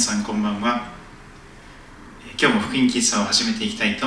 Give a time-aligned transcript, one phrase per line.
[0.00, 0.94] 皆さんこんばんは。
[2.40, 4.06] 今日も福音喫茶を始めていきたいと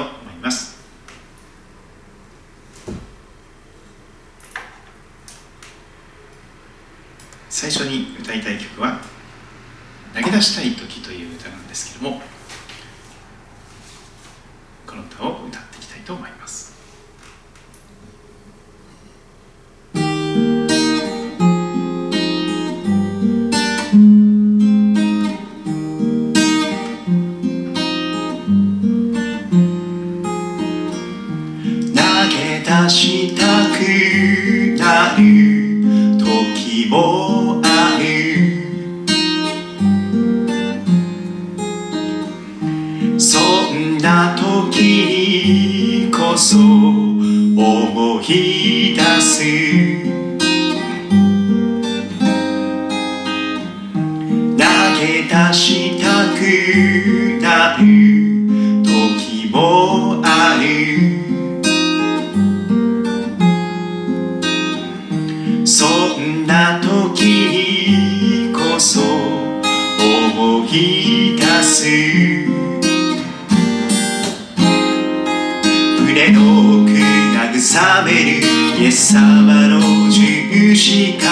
[77.74, 78.46] 覚める。
[78.80, 79.22] イエス様
[79.68, 81.26] の十字架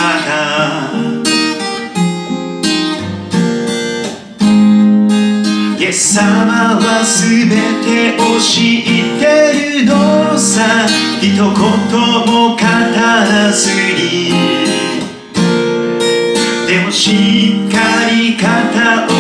[5.78, 6.24] イエス様
[6.82, 7.48] は全
[7.84, 8.84] てを知っ
[9.20, 9.26] て
[9.84, 10.88] るのさ。
[11.22, 14.34] 一言も語らずに。
[16.66, 17.78] でもしっか
[18.10, 19.11] り語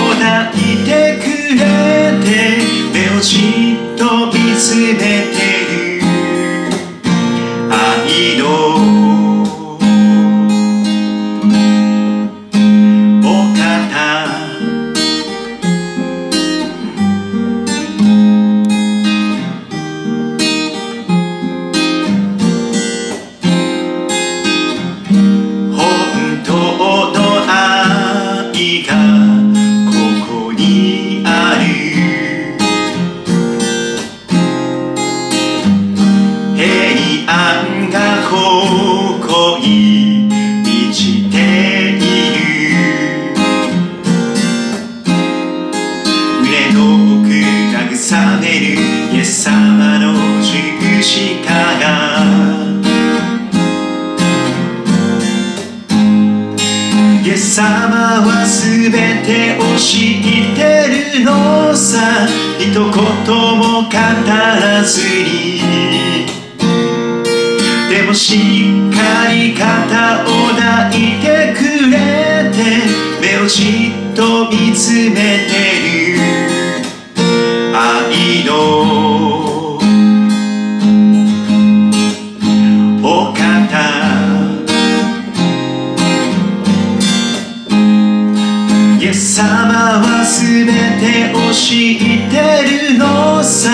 [91.01, 91.41] て教
[91.73, 93.72] えてるのさ。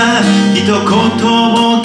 [0.56, 0.74] 一言
[1.52, 1.77] も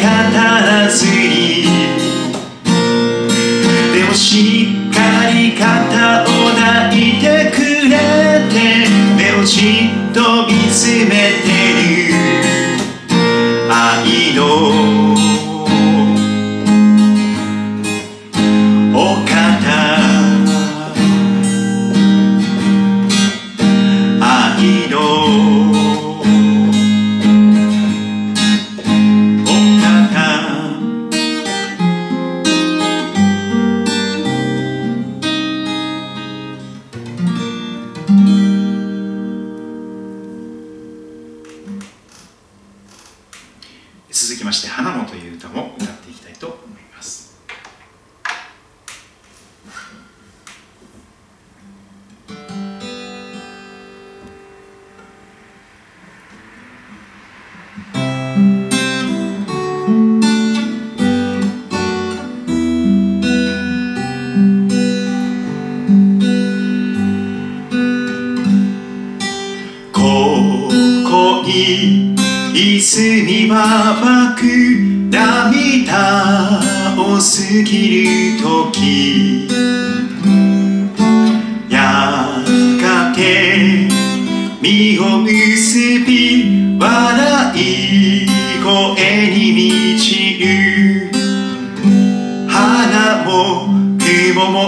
[93.32, 93.66] も
[93.98, 94.60] 雲も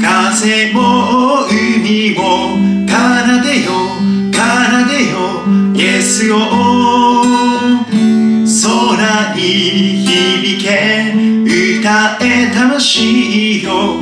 [0.00, 0.78] 風も
[1.50, 2.20] 海も
[2.86, 2.94] 奏
[3.42, 3.68] でよ
[4.32, 4.38] 奏
[4.88, 5.14] でよ
[5.74, 6.36] イエスを
[8.46, 9.42] 空に
[10.06, 10.68] 響け
[11.80, 13.99] 歌え魂よ。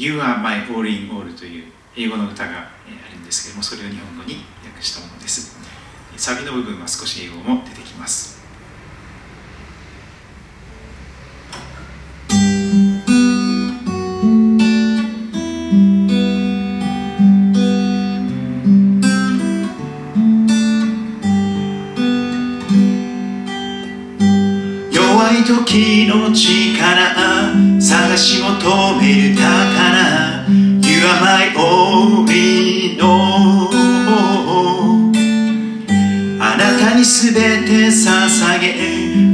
[0.00, 1.64] You are my all i n all という
[1.94, 2.64] 英語の歌があ
[3.12, 5.58] るんですけれども、それを日本語に訳したものです。
[6.16, 8.40] サビの部分は少し英語も出てきます。
[24.90, 27.39] 弱い時の力
[28.10, 28.50] 探し求
[28.96, 29.46] める宝
[30.82, 33.70] You are my only no
[36.40, 38.74] あなたにすべて捧げ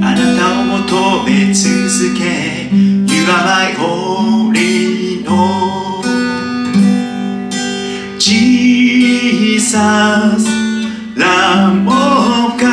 [0.04, 5.32] あなたを求め続け You are my only no
[8.18, 9.66] Jesus
[11.16, 11.90] ラモ
[12.58, 12.66] か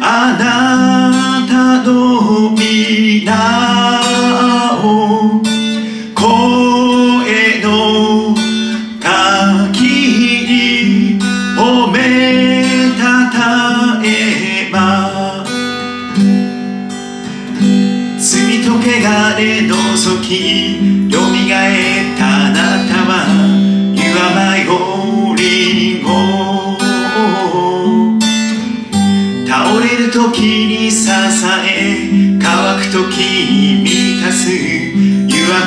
[0.00, 4.00] あなたの皆
[4.84, 5.01] を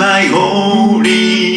[0.05, 1.54] 頼り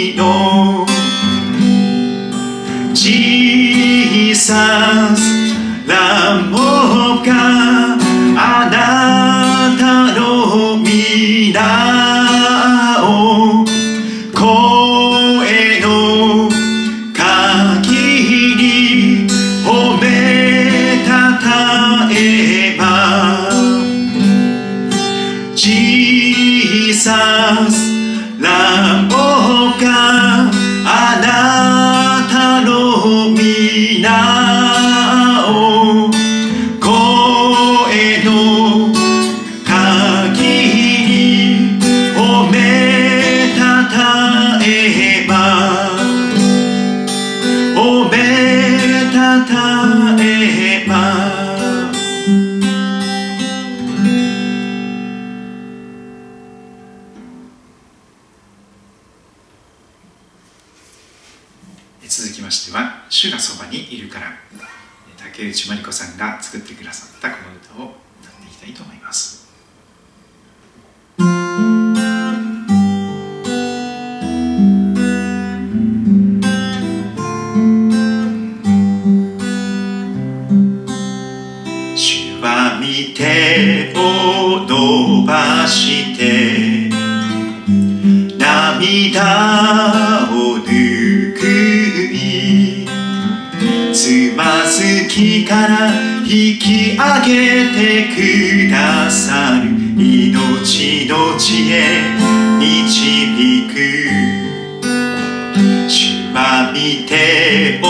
[106.88, 107.86] は見てを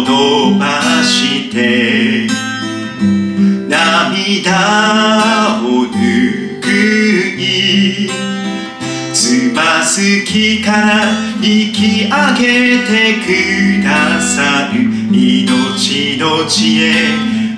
[0.00, 2.28] 伸ばして
[3.68, 5.96] 涙を拭
[7.36, 8.08] い
[9.12, 11.04] つまずきから
[11.42, 12.92] 引き上げて
[13.24, 14.78] くださる
[15.12, 16.86] 命の地へ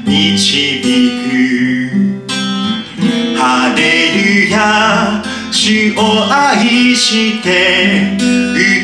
[0.06, 2.20] 導く。
[3.36, 3.80] ハレ
[4.44, 4.99] ルヤ
[5.70, 8.16] 主を愛して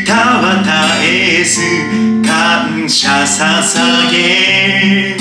[0.05, 0.71] 歌は絶
[1.05, 1.61] えず
[2.25, 5.17] 感謝捧げ。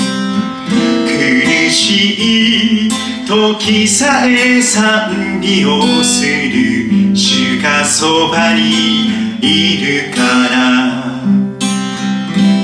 [1.08, 2.90] 苦しい
[3.26, 11.02] 時さえ賛美をする主がそばにいるから。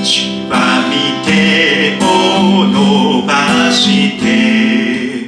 [0.01, 2.05] 主は見てを
[2.67, 5.27] 伸ばして。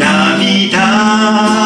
[0.00, 1.65] 涙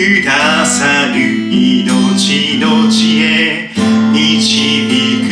[0.00, 1.20] くださる
[1.52, 3.68] 命の地へ
[4.14, 5.30] 導く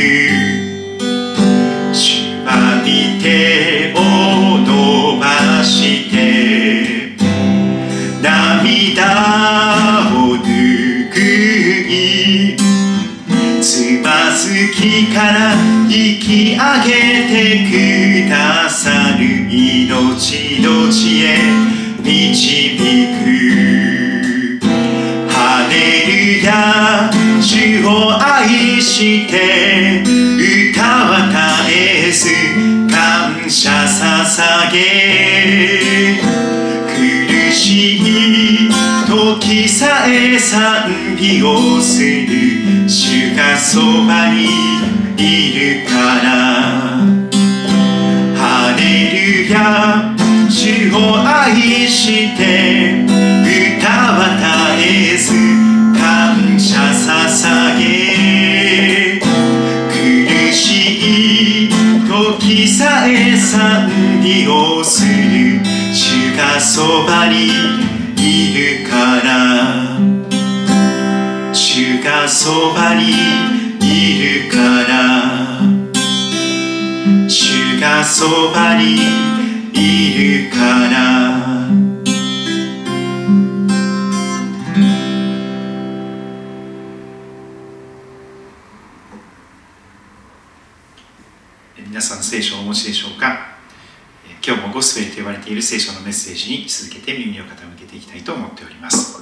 [1.94, 3.98] 主は見てを
[4.58, 6.18] 伸ばして。
[8.20, 9.06] 涙
[10.12, 11.08] を拭
[11.88, 12.56] い
[13.62, 15.54] つまずきから
[15.88, 16.90] 引き上げ
[17.26, 21.67] てくださる命の地へ
[26.48, 27.10] レルヤ
[27.42, 30.02] 主を愛して
[30.72, 32.30] 歌は絶えず
[32.90, 34.78] 感謝捧げ。
[36.96, 38.70] 苦しい
[39.06, 44.48] 時さえ賛美をする主がそばに
[45.18, 45.92] いるか
[46.24, 46.28] ら。
[48.36, 50.16] ハレルヤ
[50.48, 52.87] 主を愛して
[63.50, 63.88] 賛
[64.22, 65.60] 美をする
[65.94, 67.46] 主がそばに
[68.14, 68.52] い
[68.82, 69.98] るから
[71.54, 73.08] 主がそばに
[73.80, 75.60] いるから。
[77.26, 78.96] 主がそばに
[79.72, 80.58] いるか
[80.90, 81.37] ら。
[95.48, 99.18] ペルと呼ばれている聖書のメッセージに続けて耳を傾けていきたいと思っております。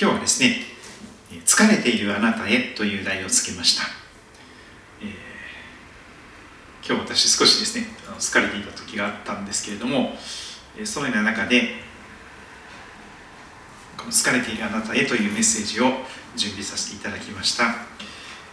[0.00, 0.56] 今日はですね
[1.44, 3.82] 疲れているあなたへという題をつけました、
[5.02, 5.08] えー
[6.82, 7.86] 今日私少しですね
[8.18, 10.14] 疲れていた時があったんですけれども
[10.84, 11.74] そのような中で
[13.98, 15.92] この疲れているあなたへというメッセージを
[16.36, 17.74] 準備させていただきました。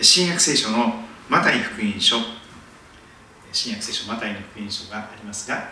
[0.02, 2.18] 新約聖書のマタイ福音書。
[3.52, 5.70] 新約聖書マタイの福音書がありますが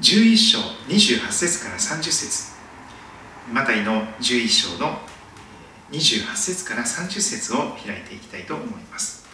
[0.00, 2.52] 11章28節から30節。
[3.52, 4.98] マタイの11章の
[5.90, 9.26] 28節から30節を開いていきたいと思います。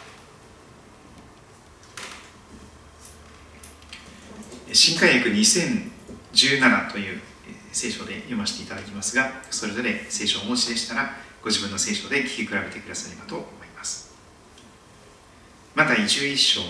[4.73, 7.21] 新海訳2017という
[7.73, 13.47] 聖書で読ませていただきますがそれぞれ聖書をお持ちでしたらご自分の聖書で聞き比べてくださればと思い
[13.77, 14.15] ます。
[15.75, 16.63] マタイ11章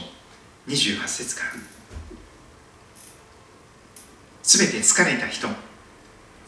[0.66, 1.50] 28節から。
[4.43, 5.47] すべて疲れた人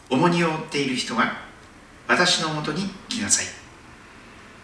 [0.09, 1.37] 重荷を負っている人は
[2.09, 3.45] 私のもとに来なさい。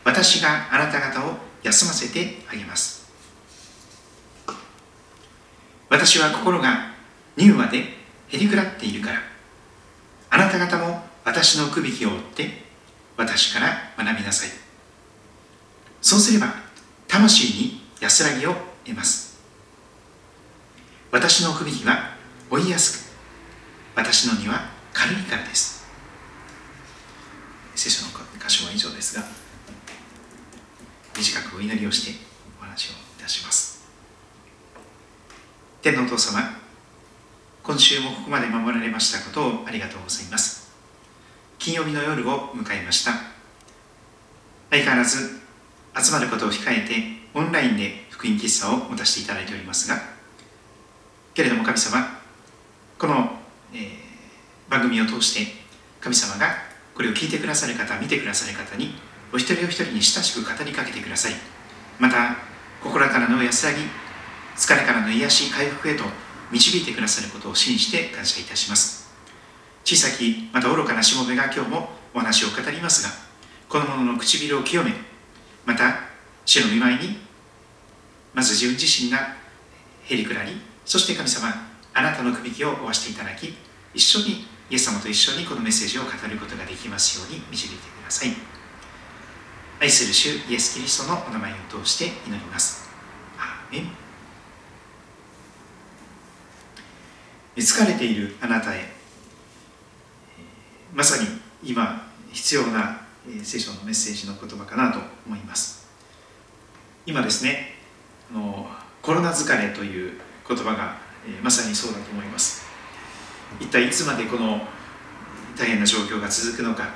[0.04, 3.10] 私があなた方を休ませてあげます。
[5.88, 6.92] 私は心が
[7.38, 7.78] 柔和で
[8.28, 9.20] へりくらっているから。
[10.32, 12.63] あなた方も私のくびきを追って
[13.16, 14.50] 私から学びなさい。
[16.02, 16.54] そうすれば
[17.08, 18.56] 魂に安らぎを
[18.86, 19.40] 得ます。
[21.12, 22.16] 私のくびきは
[22.50, 23.14] 追いやすく
[23.96, 25.86] 私の荷は軽いからです。
[27.76, 29.24] 聖書の箇所は以上ですが
[31.16, 32.20] 短くお祈りをして
[32.60, 33.84] お話をいたします。
[35.82, 36.42] 天のお父様
[37.62, 40.63] 今週もここまで守られましたことをありがとうございます。
[41.64, 43.14] 金曜日の夜を迎えました。
[44.70, 45.40] 相変わらず
[45.98, 46.96] 集まることを控えて
[47.34, 49.96] オンラインで福音喫茶を持たせていただいておりますが
[51.34, 52.20] けれども神様
[53.00, 53.30] この、
[53.74, 53.82] えー、
[54.70, 55.54] 番組を通して
[56.02, 56.48] 神様が
[56.96, 58.96] これを聞いてくださる方見てくださる方に
[59.32, 61.34] お一人お一人に親しく語りかけてください。
[61.98, 62.36] また
[62.84, 63.78] 心からの安らぎ
[64.58, 66.04] 疲れからの癒し回復へと
[66.52, 69.03] 導いてくださることを信じて感謝いたします。
[69.84, 73.10] 小さきまた愚かなしもべが今日もお話を語りますが
[73.68, 74.92] この者の唇を清め
[75.66, 76.00] また
[76.46, 77.18] 主の見舞いに
[78.34, 79.36] まず自分自身が
[80.06, 80.52] へりくらり
[80.86, 81.50] そして神様
[81.94, 83.56] あなたの首輝を負わしていただき
[83.94, 88.30] 一緒にイエス様と一緒にこのメッセージを語ることができますように導いてください。
[89.80, 92.90] 愛する主イエス・キリストのお名前を通して祈ります。
[93.38, 93.92] アーメン。
[97.56, 98.93] 疲れているあなたへ
[100.94, 101.28] まさに
[101.64, 103.02] 今必要な
[103.42, 105.88] 聖書のメッセージの言葉かなと思います。
[107.06, 107.76] 今ですね
[108.32, 108.68] あの
[109.02, 110.98] コロナ疲れという言葉が
[111.42, 112.66] まさにそうだと思います。
[113.60, 114.62] 一体いつまでこの
[115.58, 116.90] 大変な状況が続くのか。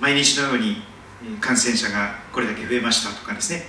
[0.00, 0.82] 毎日のように
[1.40, 3.64] 感染者がこれだけ増えましたとかですね。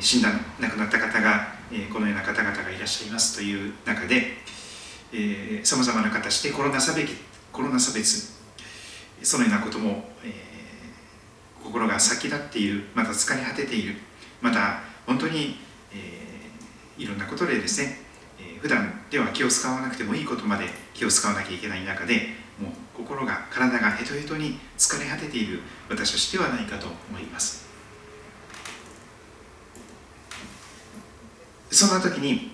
[0.00, 0.30] 死んだ
[0.60, 1.54] 亡くなった方が
[1.92, 4.36] このような方々がいらっしゃいますという中で
[5.64, 7.10] さまざまな形でコロナ差別
[7.58, 8.38] コロナ差別。
[9.20, 12.84] そのようなことも、えー、心が先立っている。
[12.94, 13.96] また疲れ果てている。
[14.40, 15.56] また本当に、
[15.92, 17.98] えー、いろんなことでですね、
[18.38, 22.28] えー、普段では気を使わなくてもいいことまで気を使わなきゃいけない中で
[22.62, 25.58] もう心が体がヘトヘトに疲れ果てている。
[25.88, 27.66] 私たちではないかと思います。
[31.72, 32.52] そんな時に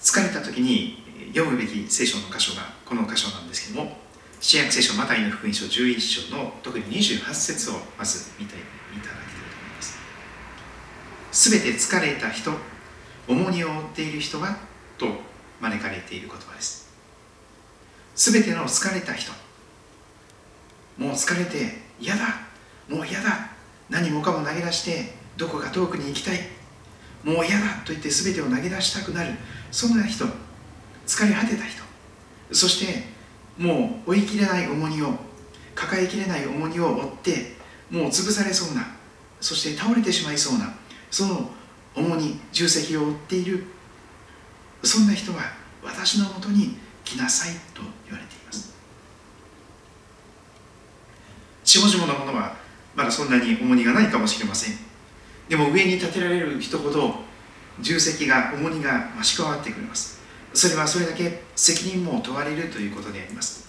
[0.00, 4.03] 疲れた時に読むべき聖書の箇所がこの箇所なんですけども
[4.46, 8.68] 新約聖書マタイの福音書11章の特に28節をまず見ていただ
[9.00, 9.96] きたいと思います。
[11.32, 12.50] すべて疲れた人
[13.26, 14.58] 重荷を負っている人は
[14.98, 15.06] と
[15.62, 16.92] 招かれている言葉です。
[18.14, 19.32] すべての疲れた人。
[20.98, 22.24] もう疲れて嫌だ。
[22.86, 23.48] もう嫌だ。
[23.88, 26.40] 何もかも投げ出してどこか遠くに行きたい。
[27.22, 29.32] もう嫌だと言って全てを投げ出したくなる。
[29.70, 30.26] そんな人。
[31.06, 31.82] 疲れ果てた人。
[32.52, 33.13] そして
[33.58, 35.14] もう追いきれない重荷を
[35.74, 37.56] 抱えきれない重荷を負って
[37.90, 38.86] もう潰されそうな
[39.40, 40.74] そして倒れてしまいそうな
[41.10, 41.50] その
[41.94, 43.64] 重荷重責を負っている
[44.82, 45.38] そんな人は
[45.82, 48.74] 私のもとに来なさいと言われています。
[51.64, 52.56] 下々のものは
[52.94, 54.74] まだそんなに重荷がないかもしれません。
[55.48, 57.16] でも上に立てられる人ほど
[57.80, 60.23] 重責が重荷が増し加わってくれます。
[60.54, 63.68] それはそれだけ責任も問われるということであります。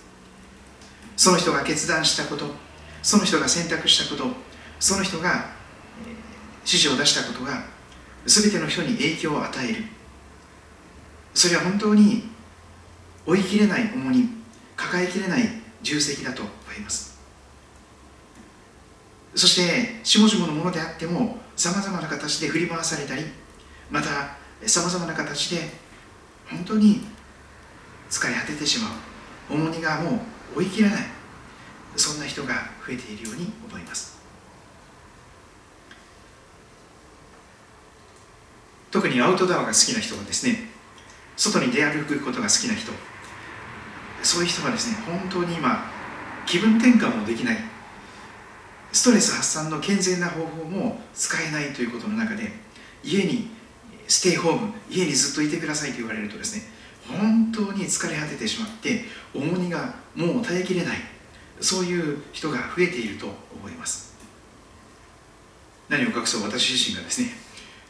[1.18, 2.46] その人が決断したこと
[3.02, 4.36] その人が選択したこと
[4.80, 5.52] その人が
[6.66, 7.64] 指示を出したことが
[8.26, 9.84] 全ての人に影響を与える。
[11.34, 12.30] それは本当に
[13.26, 14.30] 追いきれない重荷
[14.76, 15.50] 抱えきれない
[15.82, 17.20] 重責だと思います。
[19.36, 23.24] そして下々のものであってもさまざまな形で振り回されたり
[23.90, 25.85] またさまざまな形で
[26.50, 27.02] 本当に
[28.10, 28.92] 疲れ果ててしまう。
[29.50, 30.20] 重荷がも
[30.56, 31.02] う追い切らない。
[31.96, 32.54] そんな人が
[32.86, 34.18] 増えているように思います。
[38.92, 40.70] 特にアウトドアが好きな人はですね
[41.36, 42.92] 外に出歩くことが好きな人。
[44.24, 45.92] そういう人はですね本当に今
[46.46, 47.58] 気分転換もできない。
[48.92, 52.52] ストレス発散の健全な方法も使えないということの中で
[53.04, 53.50] 家に
[54.08, 56.64] ステイホーム家にずっといてくださいと言われるとですね
[57.08, 60.98] 本当に疲れ果ててしまって重荷がもう耐えきれない。
[61.62, 64.14] そういう人が増えていると思います。
[65.88, 67.30] 何を隠そう私自身がですね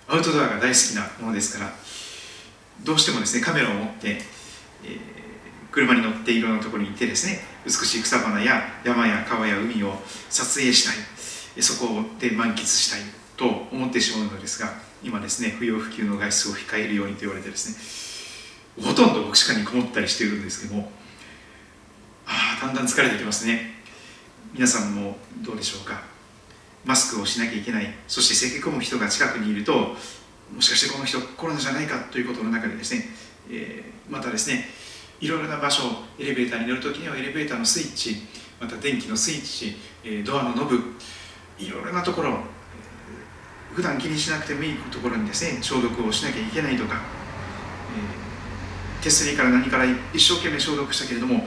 [0.08, 1.74] アウトドアが大好きなものですから
[2.84, 5.00] どうしてもですねカメラを持って、えー、
[5.72, 9.94] 車に乗っていろんなところに行ってですね美しい草花や山や川や海を
[10.30, 11.64] 撮影したい。
[11.64, 13.02] そこで満喫したい
[13.38, 14.74] と思ってしまうのですが
[15.06, 20.92] 今ですね不要不急の外出を控えるようにと言われてですねほとんど牧師館にこもったりしているんですけども
[22.26, 23.76] ああだんだん疲れてきますね。
[24.52, 26.02] 皆さんもどうでしょうか。
[26.86, 27.94] マスクをしなきゃいけない。
[28.08, 29.96] そして咳き込む人が近くにいると
[30.54, 33.06] もしかしてこの人コロナじゃないかということの中でですね、
[33.52, 34.66] えー、またですね
[35.20, 35.84] いろいろな場所
[36.20, 38.18] エレベーターに乗るときにはエレベーターのスイッチ
[38.60, 40.80] また電気のスイッチドアのノブ
[41.58, 42.40] いろいろなところ
[43.76, 47.02] 普段気にしなくてもいいところにですね消毒をしなきゃいけないとか、
[48.96, 49.84] えー、手すりから何から
[50.14, 51.46] 一生懸命消毒したけれども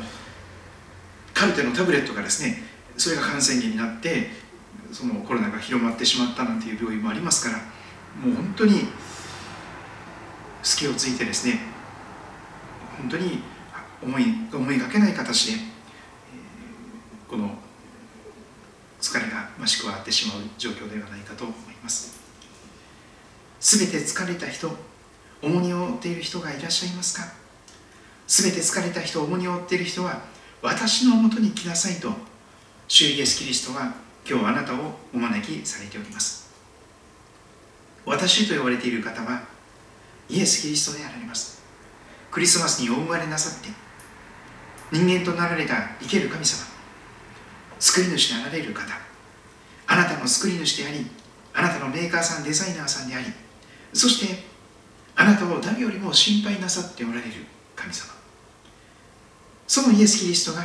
[1.33, 2.63] カルテのタブレットがですね
[2.99, 4.29] それが感染源になって
[4.93, 7.59] そのコロナが広まってしまったなんていう病院もありますから
[8.23, 8.89] もう本当に
[10.63, 11.61] 隙をついてですね
[12.99, 13.39] 本当に
[14.03, 17.57] 思い思いがけない形で、えー、この
[19.01, 22.18] 疲れが増し加わってしまう状況ではないかと思います。
[23.69, 24.71] すべて疲れた人
[25.43, 27.31] 重荷を負っている人がいらっしゃいますか？
[28.27, 30.23] すべて疲れた人重荷を負っている人は
[30.63, 32.11] 私のもとに来なさいと
[32.89, 33.93] 主イエス・キリストは
[34.27, 36.51] 今日あなたをお招きされております。
[38.07, 39.43] 私と呼ばれている方は
[40.31, 41.61] イエス・キリストであられます。
[42.31, 43.69] クリスマスにお生まれなさって
[44.91, 46.65] 人間となられた生ける神様
[47.79, 48.87] 救い主であられる方
[49.89, 51.07] あなたの救い主であり
[51.53, 53.27] あなたのメーカーさんデザイナーさんであり
[53.93, 54.45] そして
[55.17, 57.27] あなたを誰よりも心配なさっておられる
[57.75, 58.13] 神様。
[59.67, 60.65] そのイエス・キリストが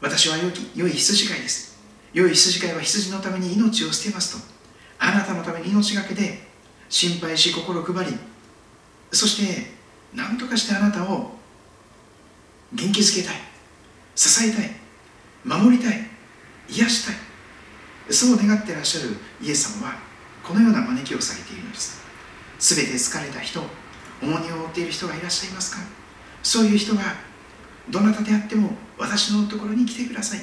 [0.00, 1.68] 私は良き良い羊飼いです。
[2.12, 4.54] 良い羊飼いは羊のために命を捨てますと
[4.98, 6.40] あなたのために命がけで
[6.88, 8.18] 心配し心配り
[9.12, 9.70] そして
[10.14, 11.32] 何とかしてあなたを
[12.72, 13.36] 元気づけたい
[14.14, 14.70] 支えたい
[15.44, 16.06] 守りたい
[16.68, 20.07] 癒したいそう願ってらっしゃるイエス様は
[20.48, 22.00] このような招きをされているのです。
[22.58, 23.60] すべて疲れた人
[24.22, 25.82] 重荷を負っている人がいらっしゃいますか？
[26.42, 27.02] そういう人が
[27.90, 30.40] どなたであっても私のところに来てください。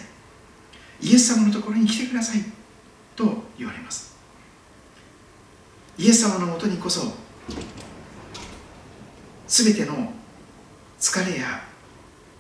[1.02, 2.44] イエス様のところに来てください。
[3.16, 4.16] と言われます。
[5.98, 7.02] イエス様のもとにこそ
[9.48, 10.14] 全ての
[11.00, 11.64] 疲れや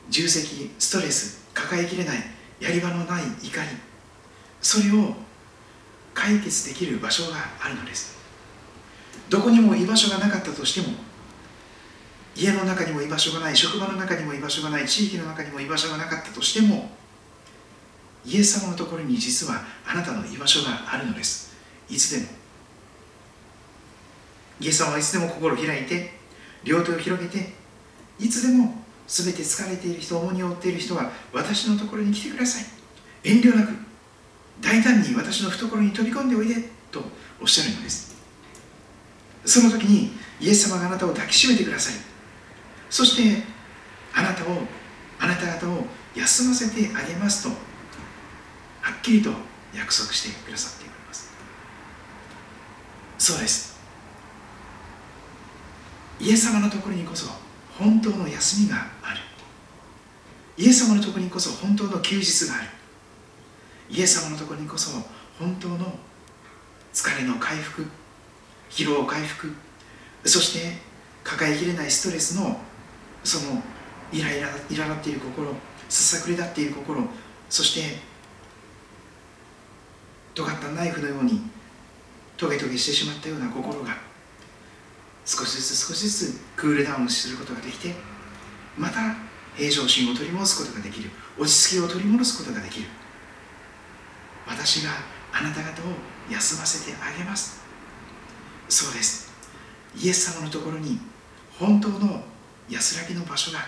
[0.09, 2.17] 重責ストレス抱えきれない
[2.59, 3.69] やり場のない怒り
[4.61, 5.15] それを
[6.15, 8.17] 解決できる場所があるのです。
[9.29, 10.95] どこにも居場所がなかったとしても
[12.35, 16.89] 家の中にも居場所がない職場の中にも居場所がない地域の中にも居場所がなかったとしても
[18.25, 21.55] イエス様のところに実はあなたの居場所があるのです。
[21.89, 22.27] いつでも。
[24.59, 26.13] イエス様はいつでも心を開いて
[26.63, 27.53] 両手を広げて
[28.19, 28.73] いつでも
[29.07, 32.65] 全て疲れている人重荷を負っている人は私のところに来てください。
[33.23, 33.84] 遠慮なく。
[34.61, 37.03] 大胆に私の懐に飛び込んでおいでと
[37.41, 38.15] おっしゃるのです。
[39.45, 41.93] その時にイエス様があなたを抱きしめてください。
[42.89, 43.43] そして
[44.13, 44.63] あなたを
[45.19, 47.55] あなた方を休ませてあげますとは
[48.97, 49.31] っきりと
[49.73, 51.29] 約束してくださっております。
[53.17, 53.75] そうです。
[56.19, 57.27] イエス様のところにこそ
[57.77, 59.19] 本当の休みがある。
[60.57, 62.69] イエス様のところにこそ本当の休日がある。
[63.89, 64.91] イエス様のところにこそ
[65.39, 65.97] 本当の
[66.93, 67.85] 疲れの回復
[68.69, 69.53] 疲労回復
[70.25, 70.77] そして
[71.23, 72.59] 抱えきれないストレスの
[73.23, 73.61] その
[74.11, 75.51] イライライラっている心
[75.89, 77.03] ささくれ立っている心
[77.49, 77.97] そして
[80.33, 81.41] 尖ったナイフのように
[82.37, 83.95] トゲトゲしてしまったような心が
[85.25, 87.93] 少しずつ少しずつクールダウンすることができて
[88.77, 89.15] また
[89.55, 92.87] 平常心を取り戻すことができる落ち着きを取り戻すことができる。
[94.47, 94.91] 私が
[95.33, 95.93] あなた方を
[96.29, 97.61] 休ませてあげます。
[98.69, 99.31] そうです。
[99.97, 100.99] イエス様のところに
[101.59, 102.23] 本当の
[102.69, 103.59] 安らぎの場所が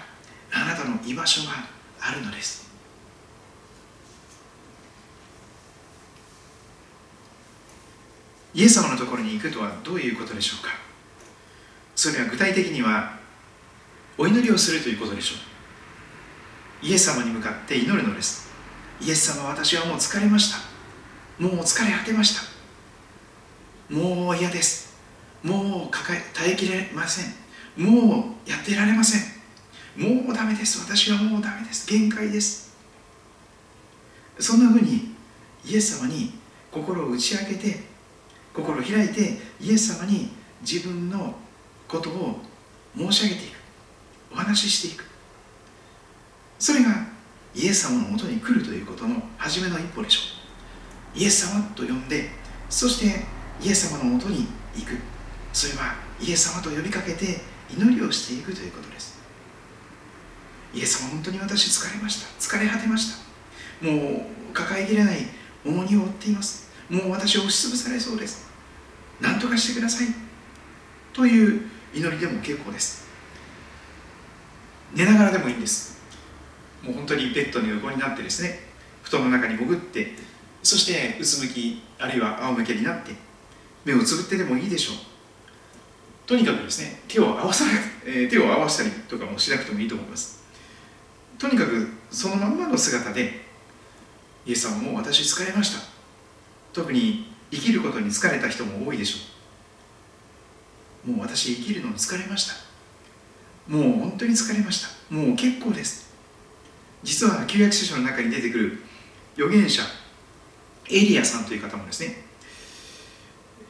[0.54, 1.54] あなたの居場所が
[2.00, 2.68] あるのです。
[8.54, 10.72] イエス様のところに行くとはどういうことでしょうか？
[11.96, 13.18] それは具体的には
[14.18, 15.36] お祈りをするということでしょ
[16.84, 16.86] う。
[16.86, 18.50] イエス様に向かって祈るのです。
[19.00, 20.67] イエス様私はもう疲れました。
[21.40, 23.94] もう疲れ果てました。
[23.94, 24.98] もう嫌です。
[25.44, 27.34] もう抱え耐えきれません。
[27.78, 29.22] もうやってられません。
[29.98, 30.80] もうダメです。
[30.80, 31.88] 私はもうダメです。
[31.88, 32.76] 限界です。
[34.40, 35.16] そんなふうに
[35.66, 36.34] イエス様に
[36.72, 37.84] 心を打ち明けて
[38.54, 40.30] 心を開いてイエス様に
[40.62, 41.36] 自分の
[41.88, 42.40] ことを
[42.98, 43.58] 申し上げていく。
[44.32, 45.06] お話ししていく。
[46.60, 47.08] それが
[47.54, 50.37] イエス様のもとに来るということの初めの一歩でしょう。
[51.18, 52.30] イエス様と呼んで
[52.70, 53.26] そして
[53.60, 54.98] イエス様のもとに行く。
[55.52, 57.42] それはイエス様と呼びかけて
[57.74, 59.18] 祈りをしていくということです。
[60.74, 62.28] イエス様本当に私疲れました。
[62.40, 63.12] 疲れ果てまし
[63.82, 63.86] た。
[63.86, 65.18] もう抱えきれない
[65.66, 66.70] 重荷を負っています。
[66.90, 68.48] もう私を押しつぶされそうです。
[69.20, 70.08] 何とかしてください。
[71.14, 71.62] という
[71.96, 73.08] 祈りでも結構です。
[74.94, 76.00] 寝ながらでもいいんです。
[76.84, 78.60] もう本当にベッドに横になってですね
[79.02, 80.14] 布団の中に潜って
[80.64, 83.12] そしてうつむきあるいは仰向けになって
[83.86, 84.96] 目をつぶってでもいいでしょう。
[86.28, 87.72] とにかくですね手を合わさな、
[88.06, 90.44] えー、手を合わせたりとかもしなくてもいいと思います。
[91.38, 93.46] とにかくそのまんまの姿で
[94.46, 95.82] イエス様も私疲れました。
[96.74, 101.12] 特に生きることに疲れた人も多いでしょう。
[101.12, 102.54] もう私生きるのに疲れました。
[103.68, 105.14] もう本当に疲れました。
[105.14, 106.14] もう結構です。
[107.04, 108.80] 実は旧約聖書の中に出てくる
[109.36, 109.84] 預言者
[110.90, 112.16] エリアさんという方もですね、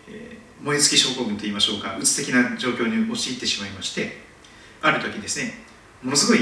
[0.10, 4.18] えー、燃え尽き症候群といいましょうかうつ的な状況に陥ってしまいまして
[4.82, 5.54] ある時ですね
[6.04, 6.40] ものすごい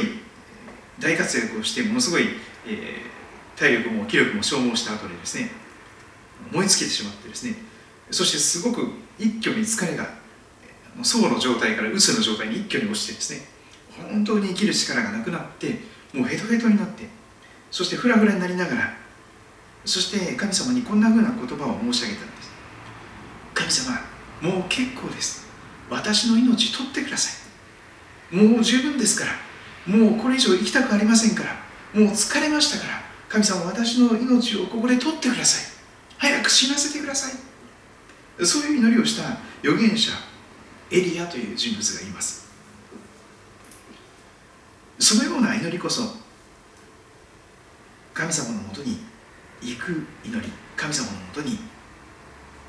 [0.99, 2.23] 大活躍をしてものすごい、
[2.67, 5.49] えー、体力も気力も消耗した後でですね
[6.51, 7.55] 燃え尽きてしまってですね
[8.11, 10.07] そしてすごく一挙に疲れが
[11.03, 13.47] 層の状態からうつの状態に一挙に落ちてですね
[14.11, 15.79] 本当に生きる力がなくなって
[16.13, 17.05] もうヘトヘトになって
[17.71, 19.04] そしてフラフラになりながら
[19.85, 22.51] そして神様にこんなふうな言葉を申し上げたんです。
[23.53, 24.01] 神様
[24.41, 25.45] もう結構です。
[25.89, 27.29] 私の命取ってくださ
[28.31, 28.35] い。
[28.35, 29.31] もう十分ですから。
[29.85, 31.51] もうこれ以上生きたくありませんから。
[31.93, 33.01] もう疲れましたから。
[33.29, 35.75] 神様私の命をここで取ってください。
[36.17, 38.45] 早く死なせてください。
[38.45, 40.11] そういう祈りをした預言者
[40.91, 42.45] エリアという人物がいます。
[44.99, 46.03] そのような祈りこそ
[48.13, 48.99] 神様のもとに
[49.65, 51.57] 行く祈り神様のもとに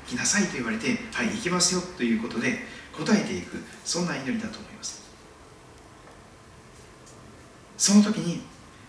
[0.07, 2.59] 来なさいと言われてはい行きますよということで
[2.93, 5.05] 答えていくそんな祈りだと思います。
[7.77, 8.41] その時に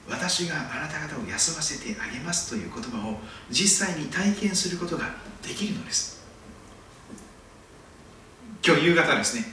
[0.09, 3.19] 私があなた方を休ませてあげますという言葉を
[3.51, 5.15] 実際に体験することが
[5.47, 6.19] できるのです。
[8.69, 9.45] 今日夕方ですね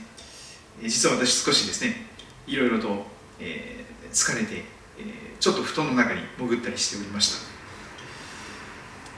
[0.82, 2.06] 実は私少しですね
[2.46, 3.06] いろいろと、
[3.40, 4.64] えー、疲れて、
[4.98, 7.38] えー、ちょっと布団の中に潜ったりしておりました、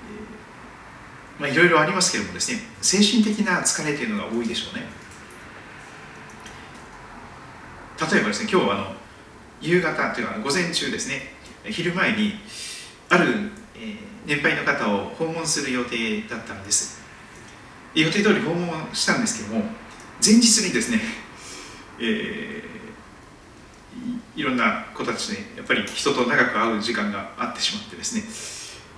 [0.06, 4.86] えー、まあいろいろありますけれどもですね精神的な疲れというのが多いでしょうね。
[8.00, 8.96] 例えばですね今日はあの
[9.60, 11.34] 夕方というか午前中ですね。
[11.64, 12.34] 昼前に
[13.08, 13.96] ある、えー、
[14.26, 16.98] 年配の方を訪問する予定だったんです。
[17.94, 19.64] 予定通り訪問したんですけども
[20.24, 21.00] 前日にですね、
[21.98, 28.24] えー、いろんな子たちねやっぱり人と長く会う時間があってしまってですね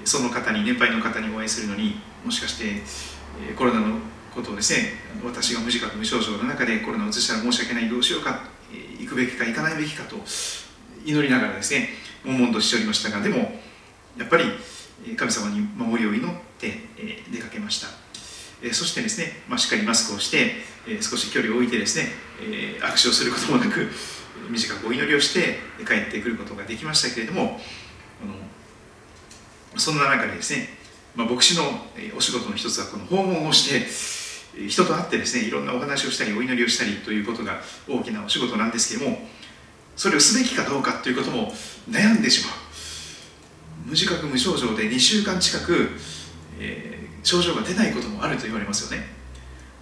[0.05, 2.83] その方に年配の方にお会いするのにもしかして、
[3.57, 3.99] コロナの
[4.35, 4.93] ことをですね
[5.25, 8.45] 私が無自覚無症状の中でコロナを移したら申し訳ないどうしようか、
[8.99, 10.17] 行くべきか行かないべきかと
[11.05, 11.89] 祈りながらですね
[12.25, 13.37] 悶々としておりましたがでも
[14.19, 14.45] やっぱり
[15.17, 16.75] 神様に守りを祈って
[17.33, 17.89] 出かけました。
[18.73, 20.57] そしてですね、まあ、しっかりマスクをして
[21.01, 22.09] 少し距離を置いてですね
[22.83, 23.89] 握手をすることもなく
[24.51, 27.59] 短くお祈りをして帰ってくることができましたけれども
[29.77, 30.69] そんな中でですね、
[31.15, 31.65] まあ、牧師の
[32.17, 39.19] お仕事の一つはこの訪問をして人と会ってですねいろんなお話をしたりお祈りをしたりということが大きなお仕事なんですけども
[39.97, 41.53] それをすべきかどうかということも
[41.91, 42.57] 悩んでしまう。
[43.87, 45.91] 無自覚無症状で2週間近く、
[46.59, 49.07] えー、症状が出ないこともあると言われますよね。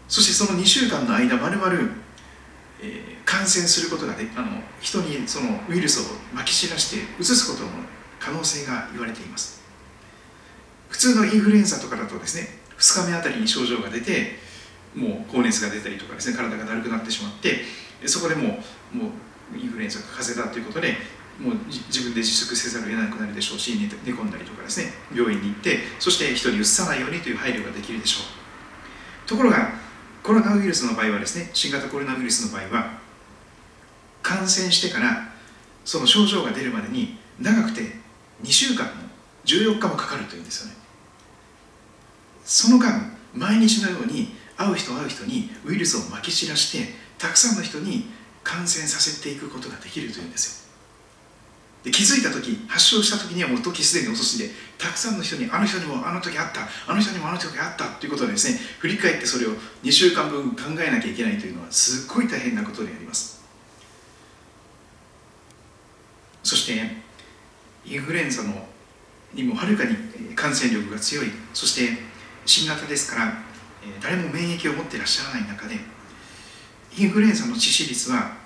[0.09, 1.91] そしてその2週間の間まるまる
[3.25, 7.71] 感染することがであの人にそのウイルスをまき散らして移すことの
[8.19, 9.58] 可能性が言われています。
[10.88, 12.48] 普通のインフルエンザとかだとですね
[12.79, 14.38] 2日目あたりに症状が出て
[14.94, 17.62] もう高熱が出たりとかですね体がだるくなってしまって
[18.07, 18.61] そこでも
[18.94, 19.11] うも
[19.55, 20.96] うインフルエンザか風邪だということで
[21.38, 28.24] もう自分で自粛せざるを得なくなるでしょうし寝込んだりとかですね病院に行ってそして人にうつさないようにという配慮ができるでしょ
[29.27, 29.29] う。
[29.29, 29.72] ところが
[30.22, 32.98] コロナウイルスの場合はですね新型コロナウイルスの場合は
[34.22, 35.29] 感染してから
[35.85, 37.83] その症状が出るまでに長くて
[38.42, 38.92] 2週間も
[39.44, 40.78] 14日もかかるというんですよね。
[42.49, 48.07] その間毎日のように会う人会う人にウイルスをまき散らしてたくさんの人に
[48.43, 50.69] 感染させていくことができるというんですよ。
[51.85, 59.51] で気づいた時発症した時にはもう時すでに遅しでたくさんの人にあの人にもあの時あったあの人にもあの時あったということでですね振り返ってそれを
[59.85, 63.45] 2週間分考えなきゃいけないというのはすっごい大変なことであります。
[66.43, 66.97] そして
[67.85, 68.67] インフルエンザの
[69.35, 69.95] にもはるかに
[70.35, 71.27] 感染力が強い。
[71.53, 72.08] そして
[72.49, 73.33] 新型ですから
[74.03, 75.77] 誰も免疫を持っていらっしゃらない中で
[76.97, 78.39] インフルエンザの致死率は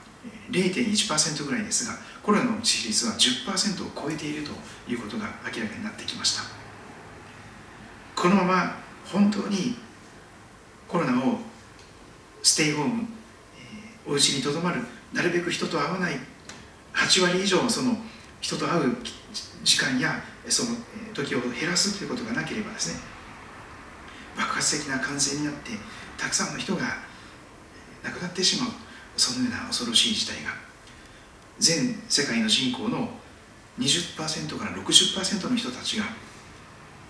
[0.51, 4.51] 0.1%ぐらいですがコロナの致死率は10%を超えていると
[4.91, 6.43] いうことが明らかになってきました。
[8.17, 9.77] このまま本当に
[10.88, 11.38] コロナを
[12.43, 13.07] ステイホーム、
[14.07, 14.81] えー、お家にとどまる
[15.12, 16.15] なるべく人と会わない
[16.95, 17.97] 8割以上その
[18.41, 18.97] 人と会う
[19.65, 20.77] 時間やその
[21.15, 23.12] 時を減らすということがなければですね
[24.37, 25.71] 爆発的な感染になって
[26.16, 26.83] たくさんの人が
[28.03, 28.71] 亡くなってしまう
[29.16, 30.73] そのような恐ろしい事態が。
[31.59, 33.09] 全世界の人口の
[33.79, 36.05] 20%から60%の人たちが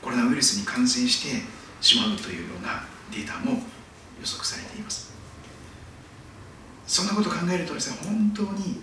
[0.03, 1.43] コロナウイルスに感染して
[1.81, 5.13] しまうというようなデータも予測されています。
[6.87, 8.83] そんなことを考えるとですね本当に